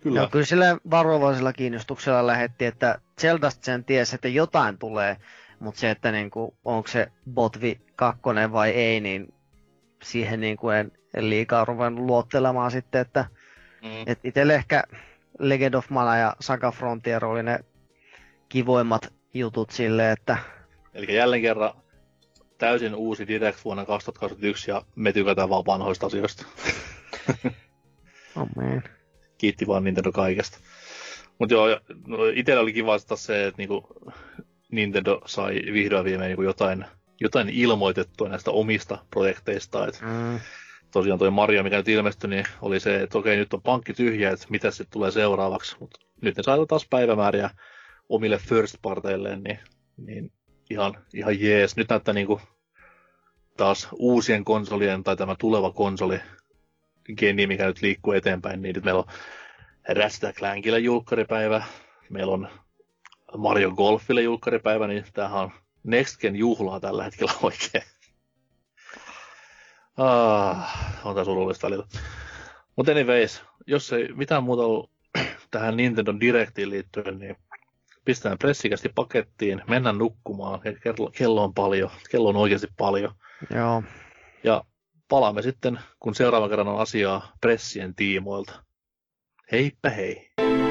[0.01, 0.21] Kyllä.
[0.21, 5.17] No, kyllä sillä varovaisella kiinnostuksella lähetti, että Zeldasta sen tiesi, että jotain tulee,
[5.61, 9.35] mutta se, että niinku, onko se Botvi 2 vai ei, niin
[10.03, 13.25] siihen niinku en, en liikaa ruvennut luottelemaan sitten, että
[13.83, 14.05] mm.
[14.07, 14.83] et itselle ehkä
[15.39, 17.59] Legend of Mana ja Saga Frontier oli ne
[18.49, 20.37] kivoimmat jutut sille, että...
[20.95, 21.73] Eli jälleen kerran
[22.59, 26.47] täysin uusi Direct vuonna 2021 ja me tykätään vaan vanhoista asioista.
[28.37, 28.49] oh.
[29.39, 30.59] Kiitti vaan Nintendo kaikesta.
[31.39, 33.87] Mutta joo, no, itsellä oli kiva se, että niinku
[34.73, 36.85] Nintendo sai vihdoin viimein niinku jotain,
[37.21, 39.87] jotain ilmoitettua näistä omista projekteista.
[39.87, 40.41] Et mm.
[40.91, 44.31] Tosiaan toi Mario, mikä nyt ilmestyi, niin oli se, että okei, nyt on pankki tyhjä,
[44.31, 45.77] että mitä sitten tulee seuraavaksi.
[45.81, 47.51] Mutta nyt ne saivat taas päivämääriä
[48.09, 49.59] omille first parteilleen, niin,
[49.97, 50.33] niin
[50.71, 51.77] ihan, ihan jees.
[51.77, 52.41] Nyt näyttää niinku
[53.57, 56.21] taas uusien konsolien tai tämä tuleva konsoli
[57.19, 59.13] geni, mikä nyt liikkuu eteenpäin, niin nyt meillä on
[59.89, 61.65] Ratchet Clankille julkkaripäivä,
[62.11, 62.49] meillä on
[63.37, 67.85] Mario Golfille julkkaripäivä, niin tämähän on Next Gen juhlaa tällä hetkellä oikein.
[69.97, 71.87] Ah, on tämä surullista välillä.
[72.77, 74.91] Mutta anyways, jos ei mitään muuta ollut
[75.51, 77.37] tähän Nintendo Directiin liittyen, niin
[78.05, 80.61] pistetään pressikästi pakettiin, mennään nukkumaan.
[80.61, 83.15] Kello, kello on paljon, kello on oikeasti paljon.
[83.55, 83.83] Joo.
[84.45, 84.65] Ja
[85.09, 88.65] palaamme sitten, kun seuraava kerran on asiaa pressien tiimoilta.
[89.53, 90.64] Heippa hei.